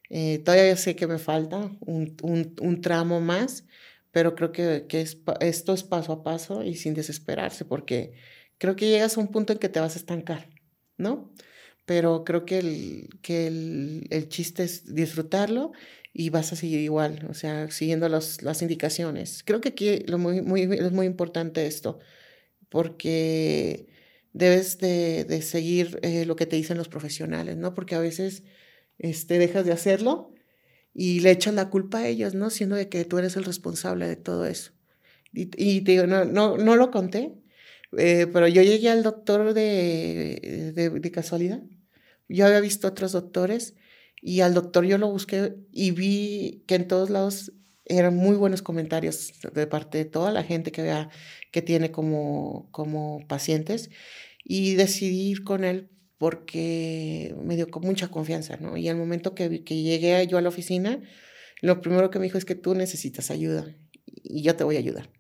[0.09, 3.67] eh, todavía sé que me falta un, un, un tramo más,
[4.13, 8.15] pero creo que, que es, esto es paso a paso y sin desesperarse, porque
[8.57, 10.49] creo que llegas a un punto en que te vas a estancar,
[10.97, 11.31] ¿no?
[11.85, 15.73] pero creo que el, que el, el chiste es disfrutarlo
[16.15, 19.43] y vas a seguir igual, o sea, siguiendo los, las indicaciones.
[19.45, 21.99] Creo que aquí lo muy, muy, es muy importante esto,
[22.71, 23.93] porque
[24.35, 27.73] debes de, de seguir eh, lo que te dicen los profesionales, ¿no?
[27.73, 28.42] Porque a veces
[28.99, 30.35] este, dejas de hacerlo
[30.92, 32.51] y le echas la culpa a ellos, ¿no?
[32.51, 34.73] Siendo de que tú eres el responsable de todo eso.
[35.33, 37.35] Y, te digo, no, no, no lo conté,
[37.97, 41.61] eh, pero yo llegué al doctor de, de, de casualidad.
[42.29, 43.75] Yo había visto otros doctores
[44.20, 47.53] y al doctor yo lo busqué y vi que en todos lados
[47.87, 51.11] eran muy buenos comentarios de parte de toda la gente que, vea,
[51.51, 53.90] que tiene como, como pacientes.
[54.44, 58.77] Y decidí ir con él porque me dio mucha confianza, ¿no?
[58.77, 61.01] Y al momento que, que llegué yo a la oficina,
[61.61, 63.66] lo primero que me dijo es que tú necesitas ayuda
[64.07, 65.11] y yo te voy a ayudar.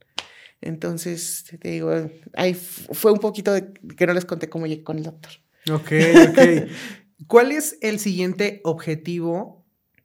[0.60, 4.96] Entonces, te digo, ahí fue un poquito de que no les conté cómo llegué con
[4.96, 5.32] el doctor.
[5.70, 5.92] Ok,
[6.30, 6.68] ok.
[7.26, 9.64] ¿Cuál es el siguiente objetivo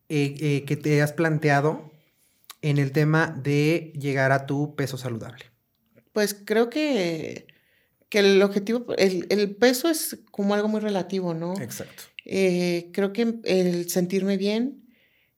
[0.10, 1.89] eh, eh, que te has planteado
[2.62, 5.46] en el tema de llegar a tu peso saludable?
[6.12, 7.48] Pues creo que,
[8.10, 11.54] que el objetivo, el, el, peso es como algo muy relativo, ¿no?
[11.62, 12.04] Exacto.
[12.26, 14.86] Eh, creo que el sentirme bien,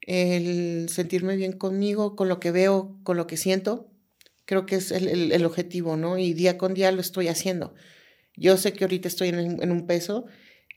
[0.01, 3.91] el sentirme bien conmigo, con lo que veo, con lo que siento,
[4.45, 6.17] creo que es el, el, el objetivo, ¿no?
[6.17, 7.73] Y día con día lo estoy haciendo.
[8.35, 10.25] Yo sé que ahorita estoy en, en un peso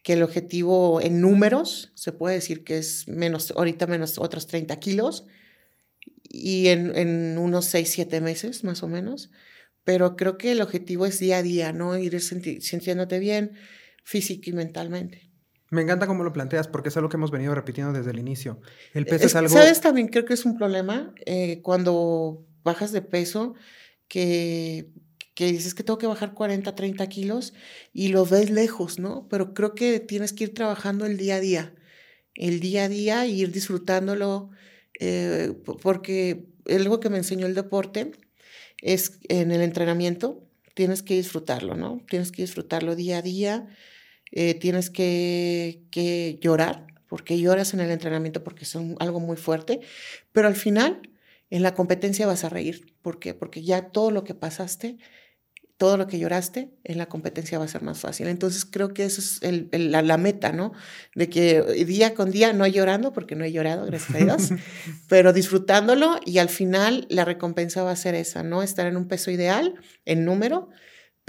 [0.03, 4.79] que el objetivo en números se puede decir que es menos, ahorita menos otros 30
[4.79, 5.27] kilos
[6.43, 9.31] y en, en unos 6, 7 meses más o menos.
[9.85, 11.97] Pero creo que el objetivo es día a día, ¿no?
[11.99, 13.53] Ir sintiéndote bien
[14.03, 15.31] físico y mentalmente.
[15.71, 18.61] Me encanta cómo lo planteas porque es algo que hemos venido repitiendo desde el inicio.
[18.93, 19.51] El peso es, es algo...
[19.51, 20.09] ¿Sabes también?
[20.09, 23.55] Creo que es un problema eh, cuando bajas de peso
[24.09, 24.91] que
[25.35, 27.55] que dices que tengo que bajar 40, 30 kilos
[27.93, 29.27] y lo ves lejos, ¿no?
[29.29, 31.75] Pero creo que tienes que ir trabajando el día a día,
[32.35, 34.51] el día a día y ir disfrutándolo,
[35.01, 35.53] eh,
[35.83, 38.13] porque algo que me enseñó el deporte
[38.79, 42.01] es en el entrenamiento, tienes que disfrutarlo, ¿no?
[42.09, 43.69] Tienes que disfrutarlo día a día,
[44.33, 49.81] eh, tienes que, que llorar, porque lloras en el entrenamiento porque es algo muy fuerte,
[50.33, 51.01] pero al final
[51.51, 52.95] en la competencia vas a reír.
[53.03, 53.35] ¿Por qué?
[53.35, 54.99] Porque ya todo lo que pasaste
[55.77, 58.29] todo lo que lloraste en la competencia va a ser más fácil.
[58.29, 60.73] Entonces creo que eso es el, el, la, la, meta, ¿no?
[61.15, 64.51] De que día con día, no llorando, porque no he llorado, gracias a Dios,
[65.09, 68.63] pero disfrutándolo y al final la recompensa va a ser esa, ¿no?
[68.63, 70.69] Estar en un peso ideal, en número,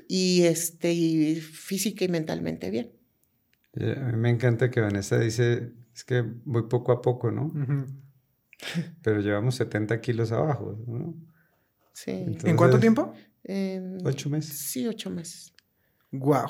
[0.07, 2.91] y, este, y física y mentalmente bien.
[3.77, 7.45] A mí me encanta que Vanessa dice, es que voy poco a poco, ¿no?
[7.47, 7.87] Uh -huh.
[9.01, 11.15] Pero llevamos 70 kilos abajo, ¿no?
[11.93, 12.11] Sí.
[12.11, 13.13] Entonces, ¿En cuánto tiempo?
[13.45, 14.57] Eh, ¿Ocho meses?
[14.57, 15.53] Sí, ocho meses.
[16.11, 16.47] Wow.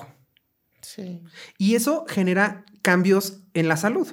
[0.81, 1.21] Sí.
[1.57, 4.07] Y eso genera cambios en la salud.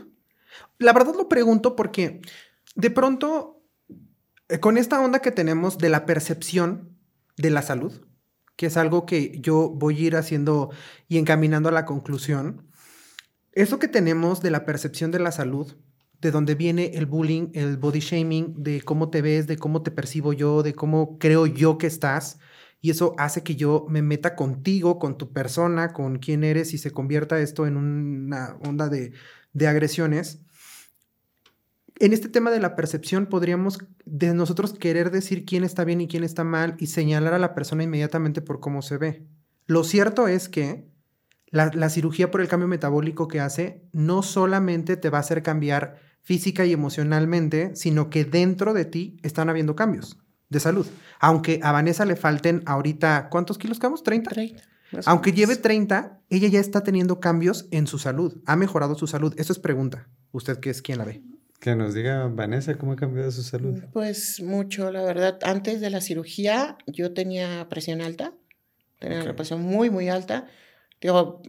[0.79, 2.21] La verdad lo pregunto porque
[2.75, 3.63] de pronto,
[4.49, 6.99] eh, con esta onda que tenemos de la percepción
[7.37, 8.07] de la salud,
[8.57, 10.71] que es algo que yo voy a ir haciendo
[11.09, 12.69] y encaminando a la conclusión,
[13.53, 15.77] eso que tenemos de la percepción de la salud,
[16.21, 19.91] de dónde viene el bullying, el body shaming, de cómo te ves, de cómo te
[19.91, 22.39] percibo yo, de cómo creo yo que estás,
[22.85, 26.79] y eso hace que yo me meta contigo, con tu persona, con quién eres y
[26.79, 29.13] se convierta esto en una onda de,
[29.67, 30.41] agresiones.
[32.01, 36.09] En este tema de la percepción podríamos de nosotros querer decir quién está bien y
[36.09, 39.29] quién está mal y señalar a la persona inmediatamente por cómo se ve.
[39.67, 40.91] Lo cierto es que
[41.53, 46.01] la cirugía por el cambio metabólico que hace no solamente te va a hacer cambiar
[46.23, 50.22] física y emocionalmente, sino que dentro de ti están habiendo cambios
[50.53, 50.87] de salud.
[51.19, 54.05] Aunque a Vanessa le falten ahorita, ¿cuántos kilos quedamos?
[54.05, 54.29] ¿30?
[54.29, 54.63] 30.
[55.07, 58.43] Aunque lleve 30, ella ya está teniendo cambios en su salud.
[58.47, 59.35] Ha mejorado su salud.
[59.39, 60.09] Eso es pregunta.
[60.33, 61.23] Usted que es quien la ve.
[61.61, 63.83] Que nos diga, Vanessa, ¿cómo ha cambiado su salud?
[63.93, 65.39] Pues mucho, la verdad.
[65.43, 68.35] Antes de la cirugía yo tenía presión alta.
[68.99, 69.29] Tenía okay.
[69.29, 70.47] una presión muy, muy alta.
[71.01, 71.41] Digo,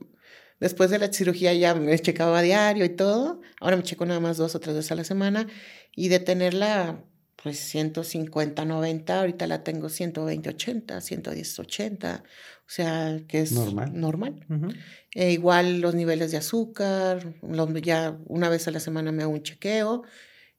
[0.59, 3.41] después de la cirugía ya me checaba a diario y todo.
[3.59, 5.47] Ahora me checo nada más dos o tres veces a la semana.
[5.95, 7.03] Y de tenerla
[7.43, 13.91] pues 150, 90, ahorita la tengo 120, 80, 110, 80, o sea, que es normal.
[13.93, 14.45] normal.
[14.49, 14.75] Uh -huh.
[15.13, 19.33] eh, igual los niveles de azúcar, los, ya una vez a la semana me hago
[19.33, 20.03] un chequeo,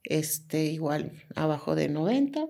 [0.02, 2.44] este, igual abajo de 90,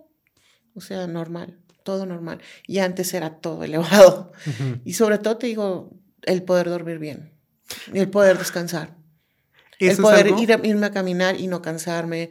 [0.74, 2.41] o sea, normal, todo normal.
[2.66, 4.32] Y antes era todo elevado.
[4.47, 4.80] Uh -huh.
[4.85, 7.32] Y sobre todo te digo, el poder dormir bien,
[7.93, 8.97] el poder descansar,
[9.78, 12.30] el poder ir irme a caminar y no cansarme,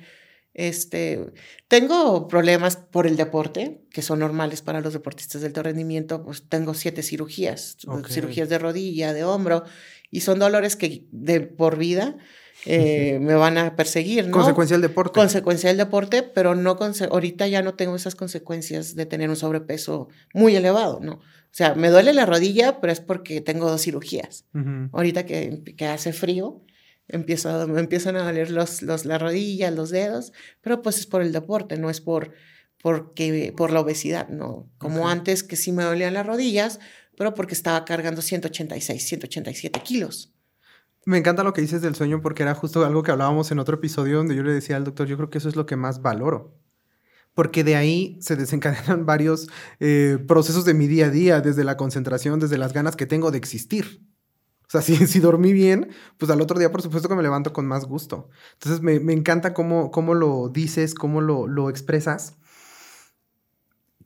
[0.54, 1.34] este,
[1.68, 6.24] tengo problemas por el deporte, que son normales para los deportistas de alto rendimiento.
[6.24, 8.14] Pues tengo siete cirugías, okay.
[8.14, 9.64] cirugías de rodilla, de hombro,
[10.12, 12.18] y son dolores que de por vida
[12.66, 14.32] eh, me van a perseguir, ¿no?
[14.32, 15.20] Consecuencia del deporte.
[15.20, 16.78] Consecuencia del deporte, pero no
[17.10, 21.14] ahorita ya no tengo esas consecuencias de tener un sobrepeso muy elevado, ¿no?
[21.14, 24.46] O sea, me duele la rodilla, pero es porque tengo dos cirugías.
[24.92, 26.62] Ahorita que, que, hace frío,
[27.08, 31.22] empiezo, me empiezan a doler los, los, las rodillas, los dedos, pero pues es por
[31.22, 32.34] el deporte, no es por,
[32.82, 34.70] porque, por la obesidad, ¿no?
[34.78, 36.80] Como antes que sí me dolían las rodillas,
[37.18, 40.34] pero porque estaba cargando 186, 187 kilos.
[41.06, 43.76] Me encanta lo que dices del sueño porque era justo algo que hablábamos en otro
[43.76, 46.02] episodio donde yo le decía al doctor, yo creo que eso es lo que más
[46.02, 46.64] valoro
[47.34, 49.48] porque de ahí se desencadenan varios
[49.80, 53.32] eh, procesos de mi día a día, desde la concentración, desde las ganas que tengo
[53.32, 54.02] de existir.
[54.68, 57.54] O sea, si, si dormí bien, pues al otro día por supuesto que me levanto
[57.54, 58.30] con más gusto.
[58.54, 62.36] Entonces me, encanta cómo, cómo, lo dices, cómo lo, lo expresas.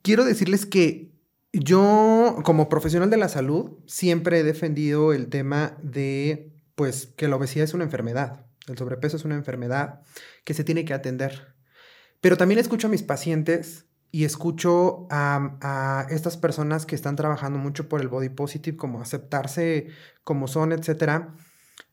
[0.02, 1.12] Quiero decirles que
[1.52, 7.36] yo, como profesional de la salud, siempre he defendido el tema de, pues, que la
[7.36, 8.46] obesidad es una enfermedad.
[8.68, 10.02] El sobrepeso es una enfermedad
[10.44, 11.54] que se tiene que atender.
[12.20, 17.88] Pero también escucho a mis pacientes y escucho a, estas personas que están trabajando mucho
[17.88, 19.88] por el body positive, como aceptarse
[20.24, 21.34] como son, etcétera.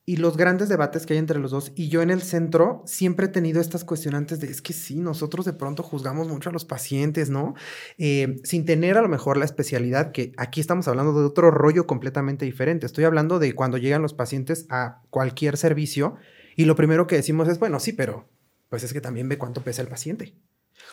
[0.07, 1.71] Y los grandes debates que hay entre los dos.
[1.75, 5.45] Y yo en el centro siempre he tenido estas cuestionantes de, es que sí, nosotros
[5.45, 7.55] de pronto juzgamos mucho a los pacientes, ¿no?
[7.97, 11.87] Eh, sin tener a lo mejor la especialidad, que aquí estamos hablando de otro rollo
[11.87, 12.85] completamente diferente.
[12.85, 16.15] Estoy hablando de cuando llegan los pacientes a cualquier servicio
[16.55, 18.29] y lo primero que decimos es, bueno, sí, pero
[18.69, 20.35] pues es que también ve cuánto pesa el paciente.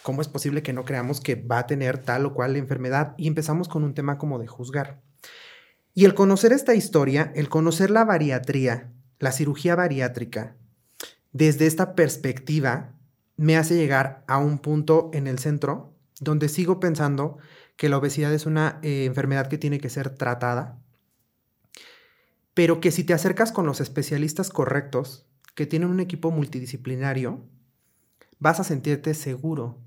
[0.02, 3.14] ¿Cómo es posible que no creamos que va a tener tal o cual enfermedad?
[3.16, 5.00] Y empezamos con un tema como de juzgar.
[5.94, 10.56] Y el conocer esta historia, el conocer la bariatría, la cirugía bariátrica,
[11.32, 12.94] desde esta perspectiva,
[13.36, 17.38] me hace llegar a un punto en el centro donde sigo pensando
[17.76, 20.78] que la obesidad es una eh, enfermedad que tiene que ser tratada,
[22.54, 27.44] pero que si te acercas con los especialistas correctos, que tienen un equipo multidisciplinario,
[28.42, 29.78] vas a sentirte seguro,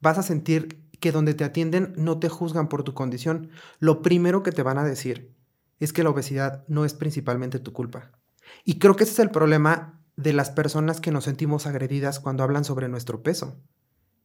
[0.00, 3.50] vas a sentir que donde te atienden no te juzgan por tu condición.
[3.80, 5.34] Lo primero que te van a decir
[5.80, 8.12] es que la obesidad no es principalmente tu culpa.
[8.64, 12.44] Y creo que ese es el problema de las personas que nos sentimos agredidas cuando
[12.44, 13.60] hablan sobre nuestro peso.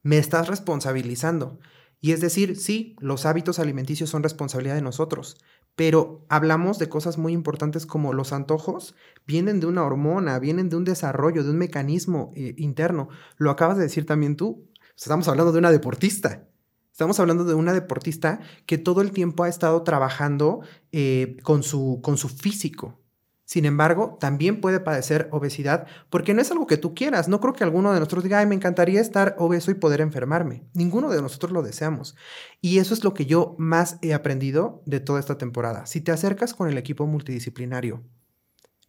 [0.03, 1.59] Me estás responsabilizando.
[1.99, 5.37] Y es decir, sí, los hábitos alimenticios son responsabilidad de nosotros,
[5.75, 8.95] pero hablamos de cosas muy importantes como los antojos
[9.25, 13.09] vienen de una hormona, vienen de un desarrollo, de un mecanismo eh, interno.
[13.37, 14.69] Lo acabas de decir también tú.
[14.95, 16.47] Estamos hablando de una deportista.
[16.91, 20.61] Estamos hablando de una deportista que todo el tiempo ha estado trabajando
[20.91, 22.99] eh, con, su, con su físico,
[23.45, 27.27] sin embargo, también puede padecer obesidad porque no es algo que tú quieras.
[27.27, 30.63] No creo que alguno de nosotros diga, me encantaría estar obeso y poder enfermarme.
[30.73, 32.15] Ninguno de nosotros lo deseamos.
[32.61, 35.85] Y eso es lo que yo más he aprendido de toda esta temporada.
[35.85, 38.03] Si te acercas con el equipo multidisciplinario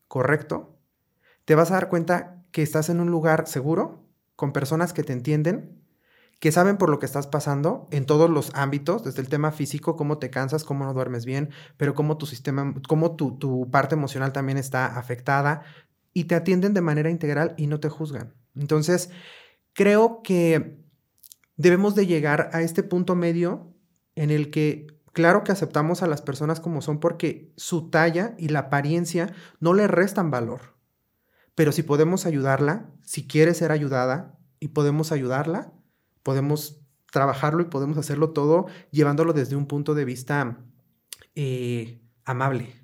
[0.06, 0.78] correcto,
[1.44, 4.04] te vas a dar cuenta que estás en un lugar seguro,
[4.36, 5.73] con personas que te entienden,
[6.44, 9.96] que saben por lo que estás pasando en todos los ámbitos, desde el tema físico,
[9.96, 14.34] cómo te cansas, cómo no duermes bien, pero cómo tu sistema, cómo tu, parte emocional
[14.34, 15.62] también está afectada
[16.12, 18.34] y te atienden de manera integral y no te juzgan.
[18.54, 19.08] Entonces,
[19.72, 20.84] creo que
[21.56, 23.74] debemos de llegar a este punto medio
[24.14, 28.48] en el que claro que aceptamos a las personas como son porque su talla y
[28.48, 30.76] la apariencia no le restan valor.
[31.54, 35.72] Pero si podemos ayudarla, si quiere ser ayudada y podemos ayudarla,
[36.24, 36.80] podemos
[37.12, 40.58] trabajarlo y podemos hacerlo todo llevándolo desde un punto de vista
[41.36, 42.74] eh, amable,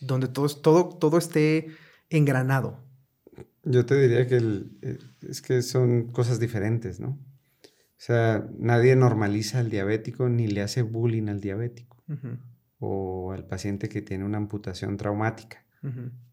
[0.00, 1.68] donde todo, todo, todo esté
[2.10, 2.80] engranado.
[3.62, 4.36] Yo te diría que
[4.82, 7.10] eh, es que son cosas diferentes, ¿no?
[7.10, 12.04] O sea, nadie normaliza al diabético ni le hace bullying al diabético
[12.78, 15.64] o al paciente que tiene una amputación traumática.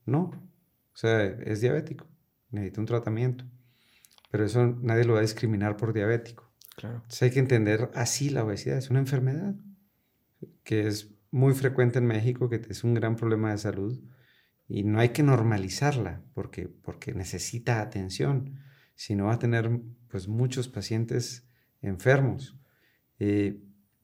[0.05, 2.07] No, o sea, es diabético,
[2.49, 3.45] necesita un tratamiento,
[4.29, 6.52] pero eso nadie lo va a discriminar por diabético.
[6.75, 7.03] Claro.
[7.21, 8.77] hay que entender así la obesidad.
[8.77, 9.55] Es una enfermedad
[10.63, 13.99] que es muy frecuente en México, que es un gran problema de salud
[14.67, 18.59] y no hay que normalizarla porque, porque necesita atención,
[18.95, 19.69] sino va a tener
[20.07, 21.47] pues muchos pacientes
[21.81, 22.57] enfermos.
[23.19, 23.61] Eh,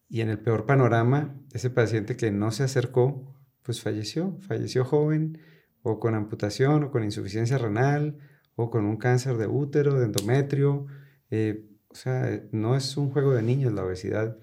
[0.09, 5.39] y en el peor panorama, ese paciente que no se acercó, pues falleció, falleció joven
[5.83, 8.17] o con amputación o con insuficiencia renal
[8.55, 10.87] o con un cáncer de útero, de endometrio.
[11.29, 14.37] Eh, o sea, no es un juego de niños la obesidad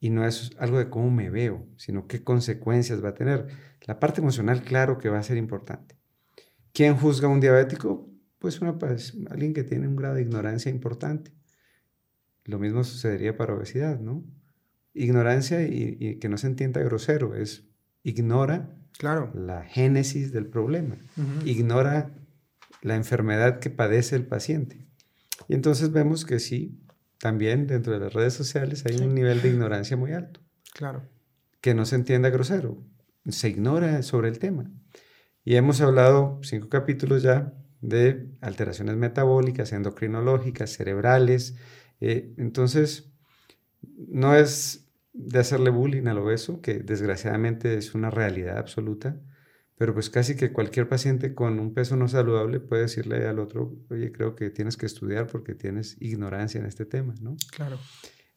[0.00, 3.46] y no es algo de cómo me veo, sino qué consecuencias va a tener.
[3.82, 5.96] La parte emocional, claro que va a ser importante.
[6.72, 8.08] ¿Quién juzga a un diabético?
[8.38, 8.76] Pues una,
[9.30, 11.32] alguien que tiene un grado de ignorancia importante.
[12.44, 14.24] Lo mismo sucedería para obesidad, ¿no?
[14.94, 17.64] Ignorancia y, que no se entienda grosero, es
[18.02, 19.30] ignora claro.
[19.34, 20.96] la génesis del problema,
[21.44, 22.10] ignora
[22.82, 24.84] la enfermedad que padece el paciente.
[25.48, 26.78] Y entonces vemos que sí,
[27.18, 30.40] también dentro de las redes sociales hay un nivel de ignorancia muy alto.
[30.74, 31.02] Claro.
[31.60, 32.82] Que no se entienda grosero,
[33.28, 34.70] se ignora sobre el tema.
[35.44, 41.56] Y hemos hablado cinco capítulos ya de alteraciones metabólicas, endocrinológicas, cerebrales.
[42.00, 43.12] Eh, entonces,
[44.08, 49.20] no es de hacerle bullying al obeso, que desgraciadamente es una realidad absoluta,
[49.82, 53.74] pero pues casi que cualquier paciente con un peso no saludable puede decirle al otro,
[53.90, 57.34] oye, creo que tienes que estudiar porque tienes ignorancia en este tema, ¿no?
[57.50, 57.80] Claro.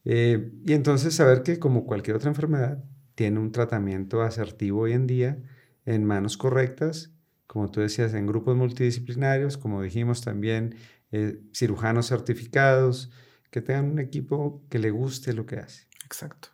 [0.06, 2.84] Eh, y entonces saber que como cualquier otra enfermedad,
[3.14, 5.38] tiene un tratamiento asertivo hoy en día
[5.86, 7.12] en manos correctas,
[7.46, 10.74] como tú decías, en grupos multidisciplinarios, como dijimos también,
[11.12, 13.12] eh, cirujanos certificados,
[13.52, 15.86] que tengan un equipo que le guste lo que hace.
[16.06, 16.48] Exacto,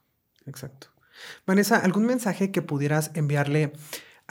[0.45, 0.87] exacto.
[1.47, 3.71] Vanessa, ¿algún mensaje que pudieras enviarle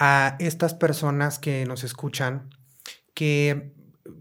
[0.01, 2.49] a estas personas que nos escuchan
[3.13, 3.75] que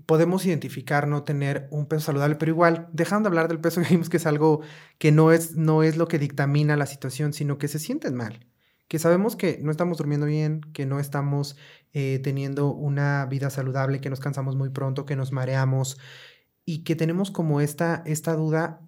[0.05, 4.09] podemos identificar no tener un peso saludable, pero igual, dejando de hablar del peso, vimos
[4.09, 4.61] que es algo
[4.97, 8.45] que no es, no es lo que dictamina la situación, sino que se sienten mal,
[8.89, 11.55] que sabemos que no estamos durmiendo bien, que no estamos
[11.93, 15.97] eh, teniendo una vida saludable, que nos cansamos muy pronto, que nos mareamos
[16.65, 18.81] y que tenemos como esta, esta duda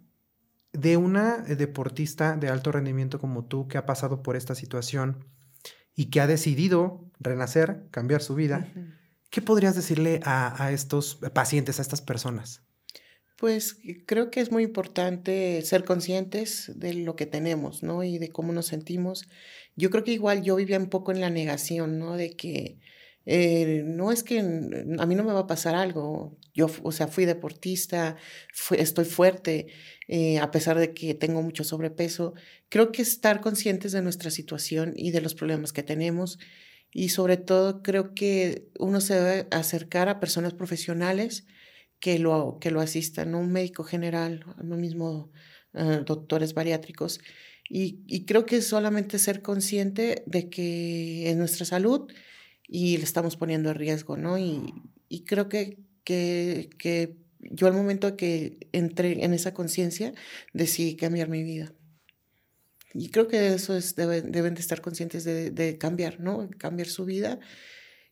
[0.73, 5.25] de una deportista de alto rendimiento como tú que ha pasado por esta situación
[5.95, 8.67] y que ha decidido renacer, cambiar su vida.
[9.29, 12.61] ¿Qué podrías decirle a, estos pacientes, a estas personas?
[13.37, 18.03] Pues creo que es muy importante ser conscientes de lo que tenemos, ¿no?
[18.03, 19.27] Y de cómo nos sentimos.
[19.75, 22.17] Yo creo que igual yo vivía un poco en la negación, ¿no?
[22.17, 22.77] De que
[23.25, 26.37] eh, no es que a mí no me va a pasar algo.
[26.53, 28.17] Yo, o sea, fui deportista,
[28.71, 29.67] estoy fuerte,
[30.07, 32.33] eh, a pesar de que tengo mucho sobrepeso.
[32.69, 36.39] Creo que estar conscientes de nuestra situación y de los problemas que tenemos
[36.93, 41.45] y sobre todo creo que uno se debe acercar a personas profesionales
[41.99, 45.31] que lo, que lo asistan, un médico general, no mismo
[45.73, 47.21] eh, doctores bariátricos.
[47.69, 52.11] Y, y, creo que solamente ser consciente de que es nuestra salud
[52.73, 54.37] y le estamos poniendo en riesgo, ¿no?
[54.39, 54.73] Y,
[55.09, 60.13] y creo que, que, que yo al momento que entré en esa conciencia
[60.53, 61.73] decidí cambiar mi vida.
[62.93, 66.49] Y creo que eso es, deben, deben de estar conscientes de, de, cambiar, ¿no?
[66.57, 67.39] Cambiar su vida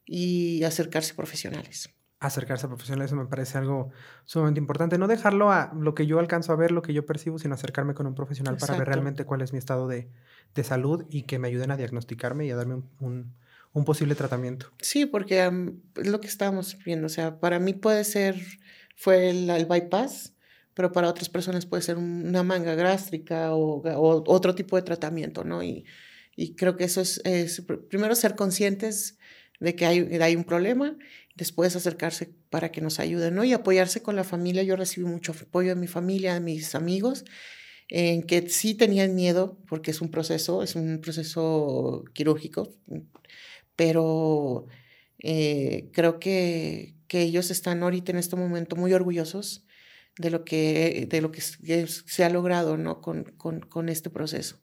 [0.06, 1.90] y acercarse a profesionales.
[2.20, 3.92] Acercarse a profesionales, eso me parece algo
[4.26, 4.98] sumamente importante.
[4.98, 7.94] No dejarlo a lo que yo alcanzo a ver, lo que yo percibo, sino acercarme
[7.94, 10.10] con un profesional para ver realmente cuál es mi estado de,
[10.54, 13.36] de, salud y que me ayuden a diagnosticarme y a darme un, un,
[13.74, 14.72] un posible tratamiento.
[14.82, 15.50] Sí, porque
[15.96, 17.08] es lo que estábamos viendo.
[17.08, 18.36] O sea, para mí puede ser,
[18.96, 20.34] fue el, el bypass,
[20.74, 23.82] pero para otras personas puede ser una manga gástrica o,
[24.28, 25.62] otro tipo de tratamiento, ¿no?
[25.62, 25.86] Y,
[26.36, 29.18] y creo que eso es, es, primero ser conscientes
[29.60, 30.98] de que hay, hay un problema,
[31.36, 33.44] después acercarse para que nos ayuden, ¿no?
[33.44, 34.64] Y apoyarse con la familia.
[34.64, 37.26] Yo recibí mucho apoyo de mi familia, de mis amigos,
[37.90, 42.74] en que sí tenían miedo, porque es un proceso, es un proceso quirúrgico,
[43.80, 44.68] pero
[45.20, 49.66] eh, creo que, que ellos están ahorita en este momento muy orgullosos
[50.18, 53.00] de lo que, de lo que se ha logrado ¿no?
[53.00, 54.58] con, con, con este proceso.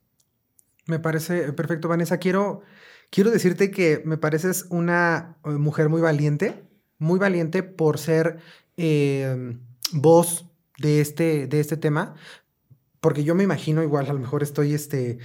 [0.85, 2.19] Me parece perfecto, Vanessa.
[2.19, 2.61] Quiero,
[3.09, 6.63] quiero decirte que me pareces una eh, mujer muy valiente,
[6.99, 8.37] muy valiente por ser
[8.77, 9.57] eh,
[9.93, 10.45] voz
[10.77, 12.17] de este, de este tema,
[13.07, 15.19] porque yo me imagino igual, a lo mejor estoy este,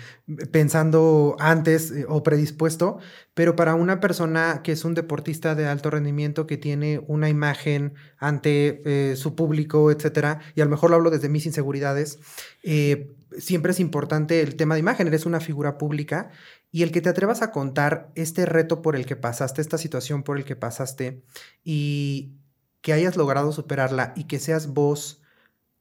[0.52, 3.00] pensando antes eh, o predispuesto,
[3.34, 7.96] pero para una persona que es un deportista de alto rendimiento, que tiene una imagen
[8.20, 12.20] ante eh, su público, etcétera, y a lo mejor lo hablo desde mis inseguridades,
[12.62, 16.30] eh, siempre es importante el tema de imagen, eres una figura pública
[16.72, 20.22] y el que te atrevas a contar este reto por el que pasaste, esta situación
[20.22, 21.24] por el que pasaste
[21.64, 22.36] y
[22.82, 25.21] que hayas logrado superarla y que seas vos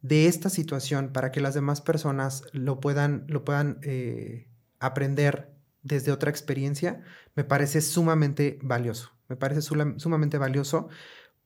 [0.03, 4.49] de esta situación para que las demás personas lo puedan, lo puedan eh,
[4.79, 5.51] aprender
[5.83, 7.03] desde otra experiencia,
[7.35, 9.13] me parece sumamente valioso.
[9.29, 10.89] Me parece sumamente valioso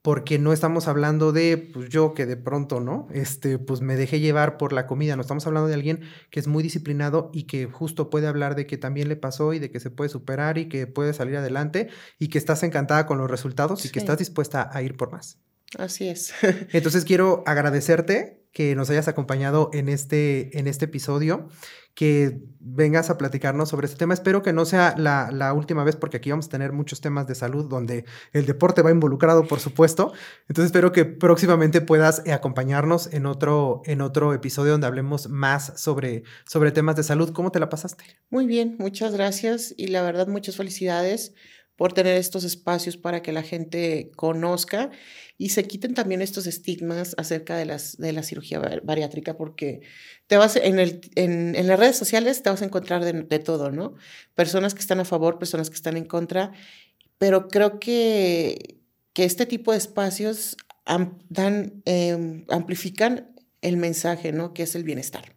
[0.01, 3.09] porque no estamos hablando de pues, yo que de pronto, ¿no?
[3.13, 6.01] Este, pues me dejé llevar por la comida, no estamos hablando de alguien
[6.31, 9.59] que es muy disciplinado y que justo puede hablar de que también le pasó y
[9.59, 11.89] de que se puede superar y que puede salir adelante
[12.19, 15.39] y que estás encantada con los resultados y que estás dispuesta a ir por más.
[15.79, 16.35] Así es.
[16.73, 21.49] Entonces quiero agradecerte que nos hayas acompañado en este, en este episodio
[21.95, 24.15] que vengas a platicarnos sobre este tema.
[24.15, 27.35] Espero que no sea la, última vez porque aquí vamos a tener muchos temas de
[27.35, 30.13] salud donde el deporte va involucrado, por supuesto.
[30.49, 36.25] Entonces espero que próximamente puedas acompañarnos en otro, en otro episodio donde hablemos más sobre,
[36.47, 37.33] sobre temas de salud.
[37.33, 38.05] ¿Cómo te la pasaste?
[38.31, 41.35] Muy bien, muchas gracias y la verdad muchas felicidades
[41.77, 44.91] por tener estos espacios para que la gente conozca
[45.37, 49.81] y se quiten también estos estigmas acerca de, las, de la cirugía bariátrica, porque
[50.27, 53.73] te vas en, el, en, las redes sociales te vas a encontrar de, de, todo,
[53.73, 53.95] ¿no?
[54.35, 56.53] Personas que están a favor, personas que están en contra,
[57.19, 58.81] pero creo que,
[59.13, 60.57] que este tipo de espacios
[61.29, 64.53] dan, eh, amplifican el mensaje, ¿no?
[64.53, 65.34] Que es el bienestar.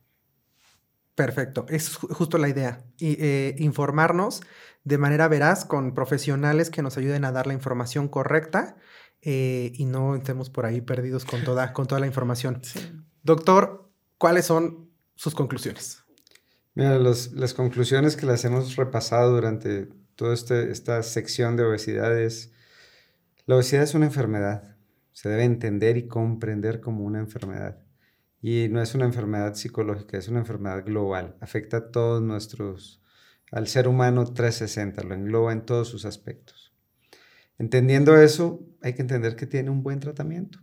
[1.18, 4.44] Perfecto, es justo la idea, y, eh, informarnos
[4.84, 8.78] de manera veraz con profesionales que nos ayuden a dar la información correcta
[9.24, 12.62] eh, y no estemos por ahí perdidos con toda, con toda la información.
[13.24, 13.90] Doctor,
[14.20, 16.04] ¿cuáles son sus conclusiones?
[16.76, 22.52] Mira, las conclusiones que las hemos repasado durante toda este, esta sección de obesidades,
[23.48, 24.78] la obesidad es una enfermedad,
[25.14, 27.87] se debe entender y comprender como una enfermedad.
[28.42, 33.02] Y no es una enfermedad psicológica, es una enfermedad global, afecta a todos nuestros
[33.52, 36.74] al ser humano 360, lo engloba en todos sus aspectos.
[37.58, 40.60] Entendiendo eso, hay que entender que tiene un buen tratamiento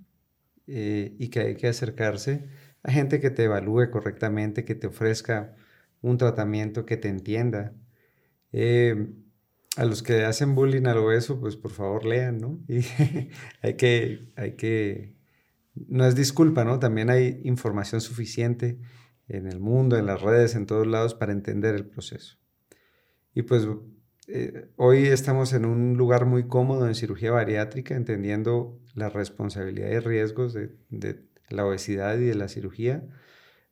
[0.67, 2.49] eh, y que hay que acercarse
[2.83, 5.57] a gente que te evalúe correctamente, que te ofrezca
[6.03, 7.73] un tratamiento que te entienda.
[8.53, 9.09] Eh,
[9.77, 12.61] a los que hacen bullying a lo obeso, pues por favor lean, ¿no?
[12.69, 12.85] Y
[13.63, 15.15] hay que, hay que,
[15.75, 16.79] no es disculpa, ¿no?
[16.79, 18.79] También hay información suficiente
[19.29, 22.39] en el mundo, en las redes, en todos lados para entender el proceso.
[23.35, 23.67] Y pues
[24.29, 29.99] eh, hoy estamos en un lugar muy cómodo en cirugía bariátrica, entendiendo la responsabilidad y
[29.99, 33.07] riesgos de, la obesidad y de la cirugía.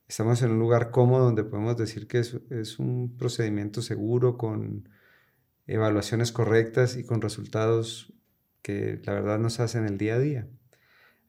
[0.08, 4.88] Estamos en un lugar cómodo donde podemos decir que es, es un procedimiento seguro con
[5.66, 8.12] evaluaciones correctas y con resultados
[8.62, 10.48] que la verdad nos hacen el día a día.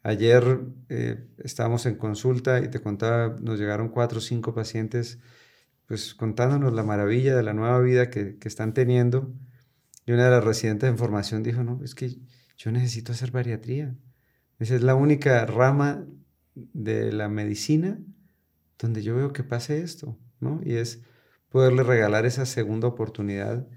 [0.04, 5.20] Ayer eh, estábamos en consulta y te contaba, nos llegaron cuatro o cinco pacientes
[5.86, 9.34] pues contándonos la maravilla de la nueva vida que, están teniendo.
[10.06, 12.18] Y una de las residentes de formación dijo, no, es que
[12.58, 13.96] yo necesito hacer bariatría.
[14.60, 16.06] Esa es la única rama
[16.56, 18.00] de la medicina
[18.80, 20.62] donde yo veo que pase esto, ¿no?
[20.64, 21.02] Y es
[21.50, 23.68] poderle regalar esa segunda oportunidad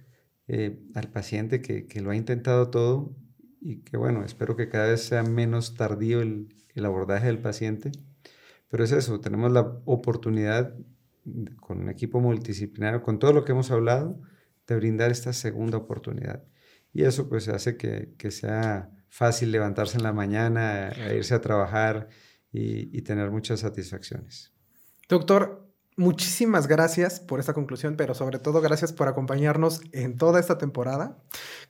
[0.48, 3.16] eh, al paciente que, lo ha intentado todo
[3.60, 7.92] y que, bueno, espero que cada vez sea menos tardío el, el abordaje del paciente.
[8.68, 10.74] Pero es eso, tenemos la oportunidad
[11.60, 14.20] con un equipo multidisciplinario, con todo lo que hemos hablado,
[14.66, 16.44] de brindar esta segunda oportunidad.
[16.92, 22.08] Y eso pues hace que, que sea fácil levantarse en la mañana, irse a trabajar
[22.52, 24.52] y, y tener muchas satisfacciones.
[25.08, 25.65] Doctor,
[25.98, 31.16] Muchísimas gracias por esta conclusión, pero sobre todo gracias por acompañarnos en toda esta temporada.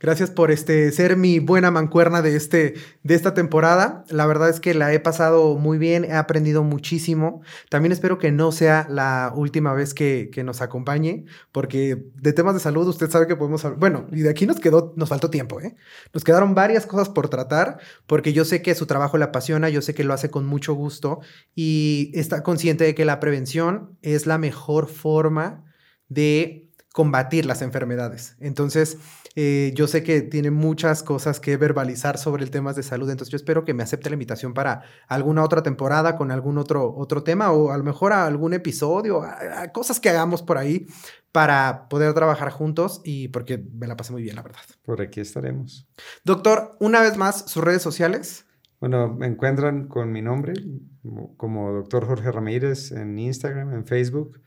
[0.00, 2.74] Gracias por este, ser mi buena mancuerna de, este,
[3.04, 4.04] de esta temporada.
[4.08, 7.42] La verdad es que la he pasado muy bien, he aprendido muchísimo.
[7.70, 12.54] También espero que no sea la última vez que, que nos acompañe, porque de temas
[12.54, 13.78] de salud usted sabe que podemos hablar.
[13.78, 15.76] Bueno, y de aquí nos quedó, nos faltó tiempo, ¿eh?
[16.12, 19.82] Nos quedaron varias cosas por tratar, porque yo sé que su trabajo le apasiona, yo
[19.82, 21.20] sé que lo hace con mucho gusto
[21.54, 25.64] y está consciente de que la prevención es es la mejor forma
[26.08, 28.36] de combatir las enfermedades.
[28.40, 28.96] Entonces,
[29.34, 33.30] eh, yo sé que tiene muchas cosas que verbalizar sobre el tema de salud, entonces
[33.30, 37.22] yo espero que me acepte la invitación para alguna otra temporada con algún otro, otro
[37.22, 39.22] tema o a lo mejor a algún episodio,
[39.74, 40.86] cosas que hagamos por ahí
[41.32, 44.62] para poder trabajar juntos y porque me la pasé muy bien, la verdad.
[44.82, 45.86] Por aquí estaremos.
[46.24, 48.45] Doctor, una vez más, sus redes sociales.
[48.80, 50.54] Bueno, me encuentran con mi nombre,
[51.36, 54.40] como doctor Jorge Ramírez en Instagram, en Facebook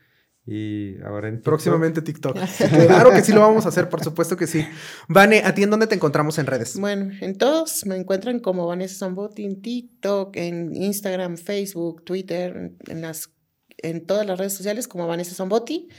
[0.45, 2.35] y ahora en Próximamente TikTok.
[2.87, 4.65] claro que sí lo vamos a hacer, por supuesto que sí.
[5.07, 6.79] Vane, ¿a ti en dónde te encontramos en redes?
[6.79, 13.01] Bueno, en todos me encuentran como Vanessa Zambotti en TikTok, en Instagram, Facebook, Twitter, en,
[13.01, 13.31] las,
[13.77, 15.89] en todas las redes sociales como Vanessa Zambotti,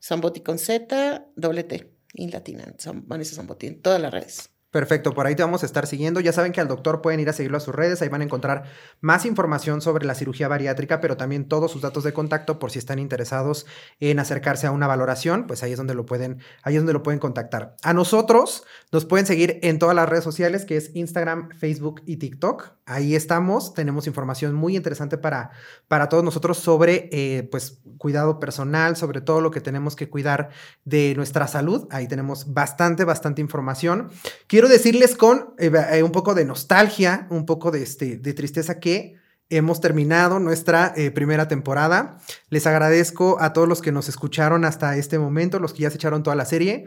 [0.00, 2.64] Zambotti con Z, doble T, y latina,
[3.04, 4.55] Vanessa Zambotti, en todas las redes.
[4.76, 6.20] Perfecto, por ahí te vamos a estar siguiendo.
[6.20, 8.24] Ya saben que al doctor pueden ir a seguirlo a sus redes, ahí van a
[8.24, 8.64] encontrar
[9.00, 12.78] más información sobre la cirugía bariátrica, pero también todos sus datos de contacto por si
[12.78, 13.64] están interesados
[14.00, 17.02] en acercarse a una valoración, pues ahí es donde lo pueden, ahí es donde lo
[17.02, 17.74] pueden contactar.
[17.82, 22.18] A nosotros nos pueden seguir en todas las redes sociales, que es Instagram, Facebook y
[22.18, 22.72] TikTok.
[22.84, 25.52] Ahí estamos, tenemos información muy interesante para,
[25.88, 30.50] para todos nosotros sobre eh, pues cuidado personal, sobre todo lo que tenemos que cuidar
[30.84, 31.88] de nuestra salud.
[31.90, 34.10] Ahí tenemos bastante, bastante información.
[34.46, 38.78] Quiero decirles con eh, eh, un poco de nostalgia, un poco de, este, de tristeza
[38.80, 39.16] que
[39.48, 42.18] hemos terminado nuestra eh, primera temporada.
[42.50, 45.96] Les agradezco a todos los que nos escucharon hasta este momento, los que ya se
[45.96, 46.86] echaron toda la serie.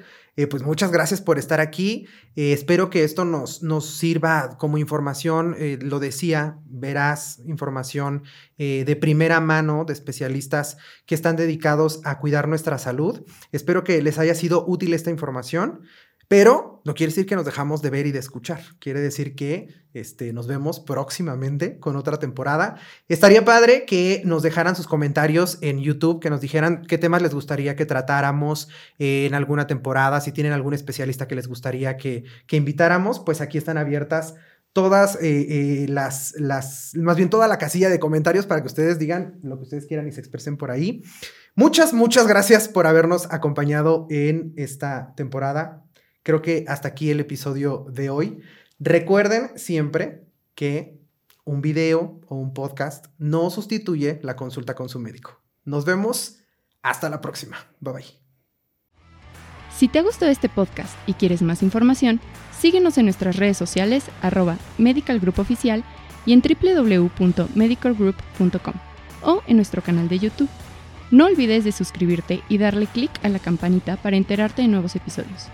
[0.50, 2.08] Pues muchas gracias por estar aquí.
[2.34, 8.24] Espero que esto nos, nos sirva como información, lo decía, verás información
[8.58, 13.26] de primera mano de especialistas que están dedicados a cuidar nuestra salud.
[13.52, 15.82] Espero que les haya sido útil esta información.
[16.30, 18.62] Pero no quiere decir que nos dejamos de ver y de escuchar.
[18.80, 22.76] Quiere decir que este, nos vemos próximamente con otra temporada.
[23.08, 27.34] Estaría padre que nos dejaran sus comentarios en YouTube, que nos dijeran qué temas les
[27.34, 28.70] gustaría que tratáramos
[29.00, 33.58] eh, en alguna temporada, si tienen algún especialista que les gustaría que, invitáramos, pues aquí
[33.58, 34.36] están abiertas
[34.72, 35.48] todas eh,
[35.84, 36.36] eh, las,
[36.96, 40.08] más bien toda la casilla de comentarios para que ustedes digan lo que ustedes quieran
[40.08, 41.02] y se expresen por ahí.
[41.56, 45.89] Muchas, muchas gracias por habernos acompañado en esta temporada
[46.24, 48.42] creo que hasta aquí el episodio de hoy.
[48.80, 51.00] Recuerden siempre que
[51.46, 55.42] un video o un podcast no sustituye la consulta con su médico.
[55.66, 56.36] Nos vemos.
[56.82, 57.58] Hasta la próxima.
[57.82, 58.06] Bye bye.
[59.76, 62.20] Si te gustado este podcast y quieres más información,
[62.58, 64.58] síguenos en nuestras redes sociales arroba
[66.26, 68.74] y en www.medicalgroup.com
[69.24, 70.50] o en nuestro canal de YouTube.
[71.12, 75.50] No olvides de suscribirte y darle clic a la campanita para enterarte de nuevos episodios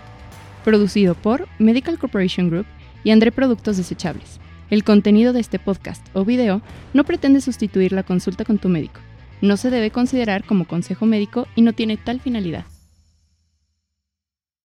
[0.66, 2.66] producido por Medical Corporation Group
[3.04, 4.40] y André Productos Desechables.
[4.68, 6.60] El contenido de este podcast o video
[6.92, 8.98] no pretende sustituir la consulta con tu médico.
[9.40, 12.64] No se debe considerar como consejo médico y no tiene tal finalidad.